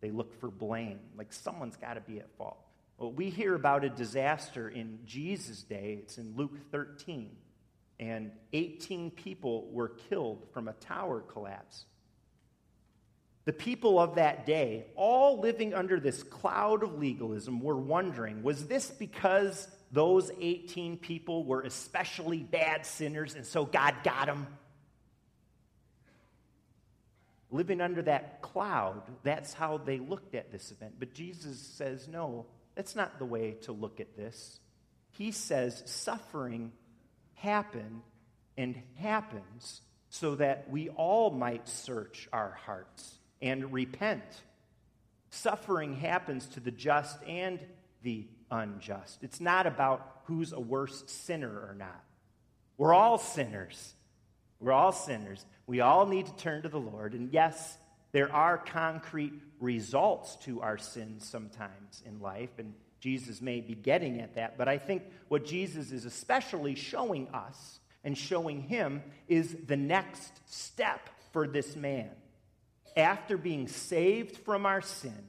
they 0.00 0.10
look 0.10 0.38
for 0.40 0.50
blame, 0.50 1.00
like 1.16 1.32
someone's 1.32 1.76
got 1.76 1.94
to 1.94 2.00
be 2.00 2.18
at 2.18 2.30
fault. 2.36 2.58
Well, 2.98 3.12
we 3.12 3.30
hear 3.30 3.54
about 3.54 3.84
a 3.84 3.88
disaster 3.88 4.68
in 4.68 4.98
Jesus' 5.04 5.62
day. 5.62 6.00
It's 6.02 6.18
in 6.18 6.34
Luke 6.36 6.58
13. 6.72 7.30
And 8.00 8.32
18 8.52 9.10
people 9.12 9.68
were 9.70 9.88
killed 10.08 10.46
from 10.52 10.68
a 10.68 10.72
tower 10.72 11.20
collapse. 11.20 11.84
The 13.44 13.52
people 13.52 13.98
of 13.98 14.16
that 14.16 14.46
day, 14.46 14.86
all 14.94 15.40
living 15.40 15.74
under 15.74 15.98
this 15.98 16.22
cloud 16.22 16.82
of 16.82 16.98
legalism, 16.98 17.60
were 17.60 17.78
wondering 17.78 18.42
was 18.42 18.66
this 18.66 18.90
because 18.90 19.66
those 19.90 20.30
18 20.38 20.98
people 20.98 21.44
were 21.44 21.62
especially 21.62 22.40
bad 22.40 22.84
sinners 22.84 23.34
and 23.34 23.46
so 23.46 23.64
God 23.64 23.94
got 24.04 24.26
them? 24.26 24.46
Living 27.50 27.80
under 27.80 28.02
that 28.02 28.42
cloud, 28.42 29.02
that's 29.22 29.52
how 29.52 29.78
they 29.78 29.98
looked 29.98 30.34
at 30.34 30.52
this 30.52 30.70
event. 30.70 30.94
But 30.98 31.14
Jesus 31.14 31.58
says, 31.58 32.08
no, 32.08 32.46
that's 32.74 32.94
not 32.94 33.18
the 33.18 33.24
way 33.24 33.52
to 33.62 33.72
look 33.72 34.00
at 34.00 34.16
this. 34.16 34.60
He 35.10 35.32
says 35.32 35.82
suffering 35.86 36.72
happened 37.34 38.02
and 38.56 38.80
happens 38.96 39.80
so 40.10 40.34
that 40.36 40.70
we 40.70 40.88
all 40.90 41.30
might 41.30 41.68
search 41.68 42.28
our 42.32 42.58
hearts 42.66 43.18
and 43.40 43.72
repent. 43.72 44.22
Suffering 45.30 45.94
happens 45.94 46.46
to 46.48 46.60
the 46.60 46.70
just 46.70 47.22
and 47.24 47.60
the 48.02 48.26
unjust. 48.50 49.22
It's 49.22 49.40
not 49.40 49.66
about 49.66 50.20
who's 50.24 50.52
a 50.52 50.60
worse 50.60 51.04
sinner 51.06 51.50
or 51.50 51.74
not. 51.78 52.04
We're 52.76 52.94
all 52.94 53.18
sinners. 53.18 53.94
We're 54.60 54.72
all 54.72 54.92
sinners. 54.92 55.44
We 55.66 55.80
all 55.80 56.06
need 56.06 56.26
to 56.26 56.36
turn 56.36 56.62
to 56.62 56.68
the 56.68 56.80
Lord. 56.80 57.14
And 57.14 57.32
yes, 57.32 57.76
there 58.12 58.32
are 58.32 58.58
concrete 58.58 59.34
results 59.60 60.36
to 60.44 60.62
our 60.62 60.78
sins 60.78 61.28
sometimes 61.28 62.02
in 62.06 62.20
life, 62.20 62.50
and 62.58 62.74
Jesus 63.00 63.40
may 63.40 63.60
be 63.60 63.74
getting 63.74 64.20
at 64.20 64.34
that. 64.34 64.58
But 64.58 64.68
I 64.68 64.78
think 64.78 65.02
what 65.28 65.44
Jesus 65.44 65.92
is 65.92 66.04
especially 66.04 66.74
showing 66.74 67.28
us 67.28 67.80
and 68.02 68.16
showing 68.16 68.62
him 68.62 69.02
is 69.28 69.56
the 69.66 69.76
next 69.76 70.32
step 70.46 71.08
for 71.32 71.46
this 71.46 71.76
man. 71.76 72.10
After 72.96 73.36
being 73.36 73.68
saved 73.68 74.38
from 74.38 74.66
our 74.66 74.80
sin, 74.80 75.28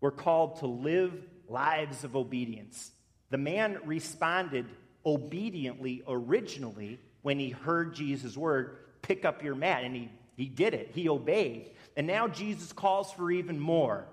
we're 0.00 0.10
called 0.10 0.56
to 0.56 0.66
live 0.66 1.14
lives 1.48 2.04
of 2.04 2.16
obedience. 2.16 2.90
The 3.30 3.38
man 3.38 3.78
responded 3.84 4.66
obediently 5.04 6.02
originally 6.06 6.98
when 7.26 7.40
he 7.40 7.50
heard 7.50 7.92
Jesus' 7.92 8.36
word, 8.36 8.76
pick 9.02 9.24
up 9.24 9.42
your 9.42 9.56
mat. 9.56 9.82
And 9.82 9.96
he, 9.96 10.08
he 10.36 10.44
did 10.44 10.74
it, 10.74 10.92
he 10.94 11.08
obeyed. 11.08 11.72
And 11.96 12.06
now 12.06 12.28
Jesus 12.28 12.72
calls 12.72 13.10
for 13.10 13.32
even 13.32 13.58
more 13.58 14.06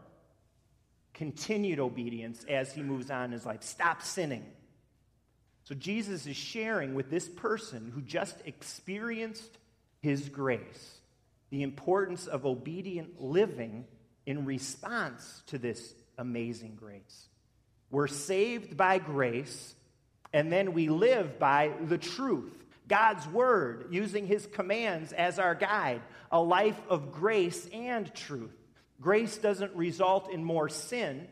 continued 1.13 1.79
obedience 1.79 2.43
as 2.49 2.73
he 2.73 2.81
moves 2.81 3.11
on 3.11 3.25
in 3.25 3.31
his 3.33 3.45
life. 3.45 3.61
Stop 3.61 4.01
sinning. 4.01 4.43
So 5.65 5.75
Jesus 5.75 6.25
is 6.25 6.35
sharing 6.35 6.95
with 6.95 7.11
this 7.11 7.29
person 7.29 7.91
who 7.93 8.01
just 8.01 8.35
experienced 8.45 9.59
his 10.01 10.27
grace 10.27 10.97
the 11.51 11.61
importance 11.61 12.25
of 12.25 12.47
obedient 12.47 13.21
living 13.21 13.85
in 14.25 14.43
response 14.43 15.43
to 15.45 15.59
this 15.59 15.93
amazing 16.17 16.77
grace. 16.79 17.27
We're 17.91 18.07
saved 18.07 18.75
by 18.75 18.97
grace, 18.97 19.75
and 20.33 20.51
then 20.51 20.73
we 20.73 20.89
live 20.89 21.37
by 21.37 21.73
the 21.79 21.99
truth. 21.99 22.62
God's 22.87 23.27
word, 23.27 23.87
using 23.91 24.27
his 24.27 24.45
commands 24.47 25.13
as 25.13 25.39
our 25.39 25.55
guide, 25.55 26.01
a 26.31 26.41
life 26.41 26.79
of 26.89 27.11
grace 27.11 27.67
and 27.73 28.13
truth. 28.13 28.55
Grace 28.99 29.37
doesn't 29.37 29.75
result 29.75 30.31
in 30.31 30.43
more 30.43 30.69
sin, 30.69 31.27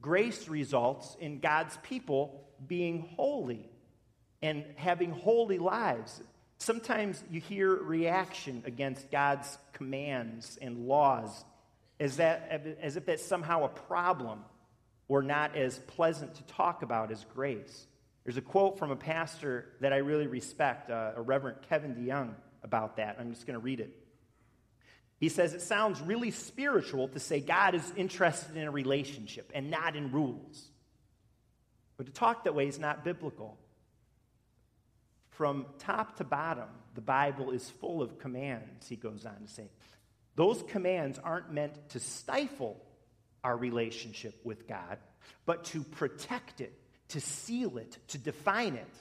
grace 0.00 0.48
results 0.48 1.16
in 1.20 1.40
God's 1.40 1.76
people 1.82 2.44
being 2.66 3.08
holy 3.16 3.68
and 4.42 4.64
having 4.76 5.10
holy 5.10 5.58
lives. 5.58 6.22
Sometimes 6.58 7.22
you 7.30 7.40
hear 7.40 7.74
reaction 7.74 8.62
against 8.66 9.10
God's 9.10 9.58
commands 9.72 10.58
and 10.60 10.86
laws 10.86 11.44
as, 11.98 12.18
that, 12.18 12.76
as 12.80 12.96
if 12.96 13.06
that's 13.06 13.24
somehow 13.24 13.64
a 13.64 13.68
problem 13.68 14.40
or 15.08 15.22
not 15.22 15.56
as 15.56 15.78
pleasant 15.78 16.34
to 16.34 16.42
talk 16.44 16.82
about 16.82 17.10
as 17.10 17.24
grace. 17.34 17.86
There's 18.24 18.36
a 18.38 18.42
quote 18.42 18.78
from 18.78 18.90
a 18.90 18.96
pastor 18.96 19.66
that 19.80 19.92
I 19.92 19.98
really 19.98 20.26
respect, 20.26 20.90
uh, 20.90 21.12
a 21.16 21.22
Reverend 21.22 21.58
Kevin 21.68 21.94
DeYoung, 21.94 22.34
about 22.62 22.96
that. 22.96 23.16
I'm 23.20 23.32
just 23.32 23.46
going 23.46 23.58
to 23.58 23.64
read 23.64 23.80
it. 23.80 23.94
He 25.18 25.28
says, 25.28 25.52
It 25.52 25.60
sounds 25.60 26.00
really 26.00 26.30
spiritual 26.30 27.08
to 27.08 27.20
say 27.20 27.40
God 27.40 27.74
is 27.74 27.92
interested 27.96 28.56
in 28.56 28.64
a 28.66 28.70
relationship 28.70 29.50
and 29.54 29.70
not 29.70 29.94
in 29.94 30.10
rules. 30.10 30.70
But 31.96 32.06
to 32.06 32.12
talk 32.12 32.44
that 32.44 32.54
way 32.54 32.66
is 32.66 32.78
not 32.78 33.04
biblical. 33.04 33.58
From 35.30 35.66
top 35.78 36.16
to 36.16 36.24
bottom, 36.24 36.68
the 36.94 37.00
Bible 37.00 37.50
is 37.50 37.68
full 37.68 38.02
of 38.02 38.18
commands, 38.18 38.88
he 38.88 38.96
goes 38.96 39.26
on 39.26 39.36
to 39.42 39.48
say. 39.48 39.68
Those 40.36 40.62
commands 40.68 41.18
aren't 41.18 41.52
meant 41.52 41.90
to 41.90 42.00
stifle 42.00 42.80
our 43.42 43.56
relationship 43.56 44.40
with 44.44 44.66
God, 44.66 44.98
but 45.44 45.64
to 45.66 45.82
protect 45.82 46.60
it 46.60 46.72
to 47.14 47.20
seal 47.20 47.78
it, 47.78 47.96
to 48.08 48.18
define 48.18 48.74
it. 48.74 48.92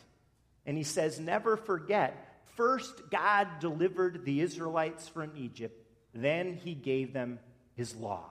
And 0.67 0.77
he 0.77 0.83
says, 0.83 1.19
Never 1.19 1.57
forget, 1.57 2.43
first 2.55 3.09
God 3.09 3.47
delivered 3.59 4.23
the 4.23 4.39
Israelites 4.39 5.09
from 5.09 5.31
Egypt, 5.35 5.83
then 6.13 6.53
he 6.53 6.75
gave 6.75 7.11
them 7.11 7.39
his 7.75 7.95
law. 7.95 8.25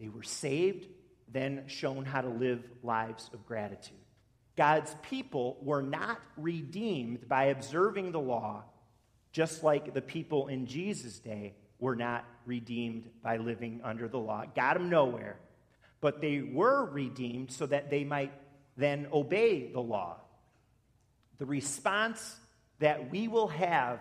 They 0.00 0.08
were 0.08 0.24
saved, 0.24 0.88
then 1.32 1.62
shown 1.68 2.04
how 2.04 2.22
to 2.22 2.28
live 2.28 2.64
lives 2.82 3.30
of 3.32 3.46
gratitude. 3.46 3.96
God's 4.56 4.94
people 5.02 5.58
were 5.62 5.82
not 5.82 6.20
redeemed 6.36 7.28
by 7.28 7.44
observing 7.44 8.10
the 8.10 8.20
law, 8.20 8.64
just 9.30 9.62
like 9.62 9.94
the 9.94 10.02
people 10.02 10.48
in 10.48 10.66
Jesus' 10.66 11.20
day 11.20 11.54
were 11.78 11.96
not 11.96 12.24
redeemed 12.46 13.08
by 13.22 13.36
living 13.36 13.80
under 13.84 14.08
the 14.08 14.18
law. 14.18 14.44
Got 14.56 14.74
them 14.74 14.90
nowhere. 14.90 15.36
But 16.00 16.20
they 16.20 16.40
were 16.40 16.84
redeemed 16.84 17.52
so 17.52 17.66
that 17.66 17.90
they 17.90 18.02
might 18.02 18.32
then 18.76 19.06
obey 19.12 19.70
the 19.72 19.80
law. 19.80 20.16
The 21.38 21.46
response 21.46 22.36
that 22.78 23.10
we 23.10 23.28
will 23.28 23.48
have 23.48 24.00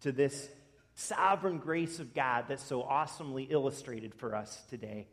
to 0.00 0.12
this 0.12 0.48
sovereign 0.94 1.58
grace 1.58 1.98
of 1.98 2.14
God 2.14 2.46
that's 2.48 2.62
so 2.62 2.82
awesomely 2.82 3.44
illustrated 3.44 4.14
for 4.14 4.34
us 4.34 4.62
today 4.70 5.06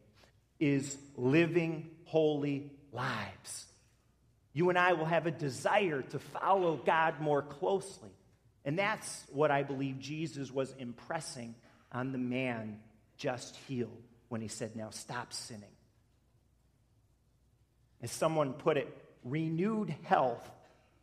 is 0.60 0.96
living 1.16 1.90
holy 2.06 2.72
lives. 2.92 3.66
You 4.54 4.70
and 4.70 4.78
I 4.78 4.94
will 4.94 5.06
have 5.06 5.26
a 5.26 5.32
desire 5.32 6.02
to 6.02 6.20
follow 6.20 6.76
God 6.78 7.20
more 7.20 7.42
closely. 7.42 8.12
And 8.64 8.78
that's 8.78 9.24
what 9.32 9.50
I 9.50 9.64
believe 9.64 10.00
Jesus 10.00 10.52
was 10.52 10.74
impressing 10.78 11.56
on 11.92 12.12
the 12.12 12.18
man 12.18 12.80
just 13.18 13.56
healed 13.68 14.04
when 14.30 14.42
he 14.42 14.48
said, 14.48 14.76
Now 14.76 14.90
stop 14.92 15.34
sinning. 15.34 15.70
As 18.02 18.12
someone 18.12 18.54
put 18.54 18.78
it, 18.78 18.88
renewed 19.24 19.94
health, 20.04 20.50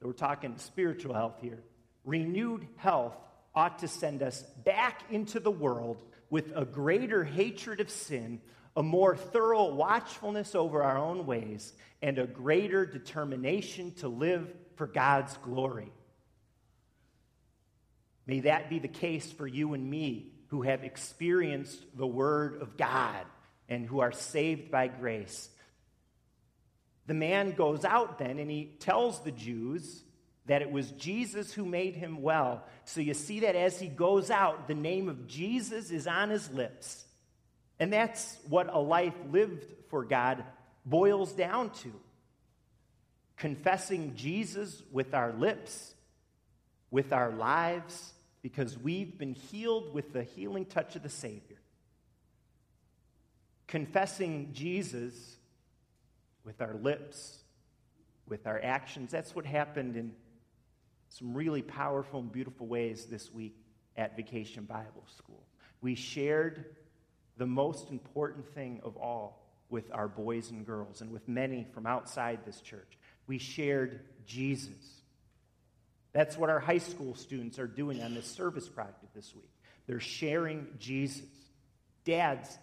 we're 0.02 0.12
talking 0.12 0.56
spiritual 0.58 1.14
health 1.14 1.36
here, 1.40 1.62
renewed 2.04 2.66
health 2.76 3.16
ought 3.54 3.80
to 3.80 3.88
send 3.88 4.22
us 4.22 4.42
back 4.64 5.02
into 5.10 5.40
the 5.40 5.50
world 5.50 6.02
with 6.30 6.52
a 6.54 6.64
greater 6.64 7.24
hatred 7.24 7.80
of 7.80 7.90
sin, 7.90 8.40
a 8.76 8.82
more 8.82 9.16
thorough 9.16 9.74
watchfulness 9.74 10.54
over 10.54 10.82
our 10.82 10.98
own 10.98 11.26
ways, 11.26 11.72
and 12.02 12.18
a 12.18 12.26
greater 12.26 12.86
determination 12.86 13.92
to 13.94 14.08
live 14.08 14.52
for 14.76 14.86
God's 14.86 15.36
glory. 15.38 15.90
May 18.26 18.40
that 18.40 18.68
be 18.68 18.78
the 18.78 18.88
case 18.88 19.32
for 19.32 19.46
you 19.46 19.74
and 19.74 19.90
me 19.90 20.32
who 20.48 20.62
have 20.62 20.84
experienced 20.84 21.82
the 21.96 22.06
Word 22.06 22.60
of 22.60 22.76
God 22.76 23.24
and 23.68 23.86
who 23.86 24.00
are 24.00 24.12
saved 24.12 24.70
by 24.70 24.88
grace. 24.88 25.48
The 27.08 27.14
man 27.14 27.52
goes 27.52 27.84
out 27.86 28.18
then 28.18 28.38
and 28.38 28.50
he 28.50 28.76
tells 28.80 29.20
the 29.20 29.32
Jews 29.32 30.04
that 30.46 30.60
it 30.60 30.70
was 30.70 30.90
Jesus 30.92 31.52
who 31.52 31.64
made 31.64 31.96
him 31.96 32.20
well. 32.22 32.64
So 32.84 33.00
you 33.00 33.14
see 33.14 33.40
that 33.40 33.56
as 33.56 33.80
he 33.80 33.88
goes 33.88 34.30
out, 34.30 34.68
the 34.68 34.74
name 34.74 35.08
of 35.08 35.26
Jesus 35.26 35.90
is 35.90 36.06
on 36.06 36.28
his 36.28 36.50
lips. 36.50 37.06
And 37.80 37.90
that's 37.90 38.36
what 38.48 38.72
a 38.72 38.78
life 38.78 39.14
lived 39.30 39.64
for 39.88 40.04
God 40.04 40.44
boils 40.84 41.32
down 41.32 41.70
to 41.70 41.92
confessing 43.38 44.14
Jesus 44.14 44.82
with 44.92 45.14
our 45.14 45.32
lips, 45.32 45.94
with 46.90 47.14
our 47.14 47.30
lives, 47.30 48.12
because 48.42 48.76
we've 48.76 49.16
been 49.16 49.34
healed 49.34 49.94
with 49.94 50.12
the 50.12 50.24
healing 50.24 50.66
touch 50.66 50.94
of 50.94 51.02
the 51.02 51.08
Savior. 51.08 51.56
Confessing 53.66 54.50
Jesus 54.52 55.37
with 56.48 56.62
our 56.62 56.76
lips, 56.76 57.40
with 58.26 58.46
our 58.46 58.58
actions. 58.58 59.10
That's 59.10 59.36
what 59.36 59.44
happened 59.44 59.96
in 59.96 60.12
some 61.10 61.34
really 61.34 61.60
powerful 61.60 62.20
and 62.20 62.32
beautiful 62.32 62.66
ways 62.66 63.04
this 63.04 63.30
week 63.30 63.54
at 63.98 64.16
Vacation 64.16 64.64
Bible 64.64 65.04
School. 65.18 65.42
We 65.82 65.94
shared 65.94 66.64
the 67.36 67.44
most 67.44 67.90
important 67.90 68.46
thing 68.54 68.80
of 68.82 68.96
all 68.96 69.46
with 69.68 69.92
our 69.92 70.08
boys 70.08 70.50
and 70.50 70.64
girls 70.64 71.02
and 71.02 71.12
with 71.12 71.28
many 71.28 71.66
from 71.74 71.86
outside 71.86 72.38
this 72.46 72.62
church. 72.62 72.96
We 73.26 73.36
shared 73.36 74.00
Jesus. 74.24 75.02
That's 76.14 76.38
what 76.38 76.48
our 76.48 76.60
high 76.60 76.78
school 76.78 77.14
students 77.14 77.58
are 77.58 77.66
doing 77.66 78.02
on 78.02 78.14
this 78.14 78.24
service 78.26 78.70
project 78.70 79.14
this 79.14 79.34
week. 79.34 79.50
They're 79.86 80.00
sharing 80.00 80.66
Jesus. 80.78 81.28
Dads, 82.06 82.56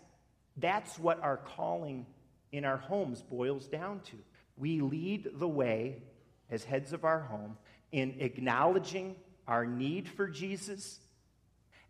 that's 0.58 0.98
what 0.98 1.22
our 1.22 1.38
calling 1.38 2.08
in 2.56 2.66
our 2.66 2.78
homes 2.78 3.22
boils 3.22 3.68
down 3.68 4.00
to. 4.02 4.18
We 4.58 4.82
lead 4.82 5.30
the 5.34 5.48
way 5.48 6.04
as 6.50 6.64
heads 6.64 6.94
of 6.94 7.04
our 7.04 7.20
home 7.20 7.58
in 7.92 8.16
acknowledging 8.20 9.16
our 9.48 9.66
need 9.66 10.08
for 10.08 10.28
Jesus, 10.28 11.00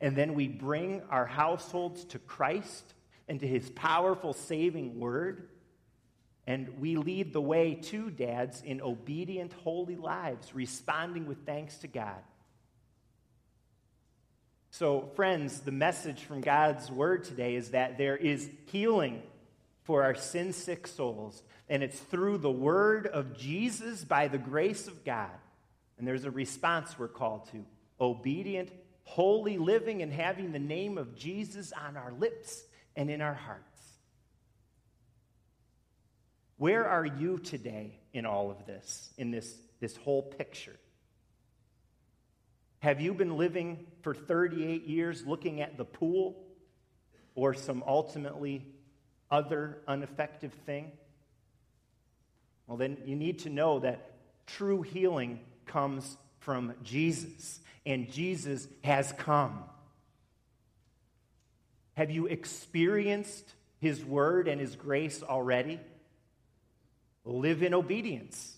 and 0.01 0.15
then 0.15 0.33
we 0.33 0.47
bring 0.47 1.01
our 1.09 1.25
households 1.25 2.03
to 2.05 2.19
Christ 2.19 2.93
and 3.27 3.39
to 3.39 3.47
his 3.47 3.69
powerful 3.69 4.33
saving 4.33 4.99
word. 4.99 5.49
And 6.47 6.79
we 6.79 6.95
lead 6.95 7.33
the 7.33 7.41
way 7.41 7.75
to 7.75 8.11
dads 8.11 8.61
in 8.61 8.81
obedient, 8.81 9.53
holy 9.53 9.95
lives, 9.95 10.53
responding 10.53 11.25
with 11.25 11.45
thanks 11.45 11.77
to 11.79 11.87
God. 11.87 12.21
So, 14.69 15.09
friends, 15.15 15.61
the 15.61 15.71
message 15.71 16.21
from 16.23 16.41
God's 16.41 16.91
word 16.91 17.23
today 17.23 17.55
is 17.55 17.71
that 17.71 17.97
there 17.97 18.17
is 18.17 18.49
healing 18.65 19.23
for 19.85 20.03
our 20.03 20.15
sin 20.15 20.51
sick 20.51 20.87
souls. 20.87 21.41
And 21.69 21.81
it's 21.81 21.99
through 21.99 22.39
the 22.39 22.51
word 22.51 23.07
of 23.07 23.37
Jesus 23.37 24.03
by 24.03 24.27
the 24.27 24.37
grace 24.37 24.87
of 24.87 25.05
God. 25.05 25.31
And 25.97 26.07
there's 26.07 26.25
a 26.25 26.31
response 26.31 26.99
we're 26.99 27.07
called 27.07 27.49
to 27.51 27.65
obedient, 27.99 28.71
holy 29.03 29.57
living, 29.57 30.01
and 30.01 30.11
having 30.11 30.51
the 30.51 30.59
name 30.59 30.97
of 30.97 31.15
Jesus 31.15 31.71
on 31.71 31.95
our 31.95 32.11
lips 32.11 32.63
and 32.95 33.09
in 33.09 33.21
our 33.21 33.33
hearts. 33.33 33.63
Where 36.57 36.87
are 36.87 37.05
you 37.05 37.37
today 37.37 37.99
in 38.13 38.25
all 38.25 38.49
of 38.49 38.65
this, 38.65 39.09
in 39.17 39.31
this, 39.31 39.53
this 39.79 39.95
whole 39.97 40.21
picture? 40.21 40.77
Have 42.79 43.01
you 43.01 43.13
been 43.13 43.37
living 43.37 43.85
for 44.01 44.13
38 44.13 44.85
years 44.85 45.25
looking 45.25 45.61
at 45.61 45.77
the 45.77 45.85
pool 45.85 46.45
or 47.33 47.53
some 47.53 47.83
ultimately 47.85 48.65
other 49.35 49.81
ineffective 49.87 50.53
thing? 50.65 50.91
Well, 52.67 52.77
then 52.77 52.97
you 53.05 53.17
need 53.17 53.39
to 53.39 53.49
know 53.49 53.79
that 53.79 54.13
true 54.47 54.81
healing 54.81 55.41
comes 55.65 56.17
from 56.39 56.73
Jesus, 56.83 57.59
and 57.85 58.09
Jesus 58.11 58.67
has 58.83 59.11
come. 59.17 59.63
Have 61.95 62.11
you 62.11 62.27
experienced 62.27 63.53
his 63.79 64.03
word 64.03 64.47
and 64.47 64.61
his 64.61 64.75
grace 64.75 65.21
already? 65.21 65.79
Live 67.25 67.61
in 67.61 67.73
obedience. 67.73 68.55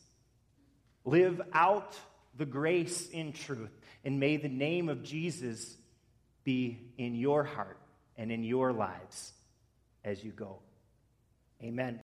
Live 1.05 1.41
out 1.53 1.97
the 2.35 2.45
grace 2.45 3.09
in 3.09 3.33
truth. 3.33 3.71
And 4.03 4.19
may 4.19 4.37
the 4.37 4.49
name 4.49 4.89
of 4.89 5.03
Jesus 5.03 5.75
be 6.43 6.79
in 6.97 7.15
your 7.15 7.43
heart 7.43 7.79
and 8.15 8.31
in 8.31 8.43
your 8.43 8.73
lives 8.73 9.33
as 10.03 10.23
you 10.23 10.31
go. 10.31 10.59
Amen. 11.63 11.95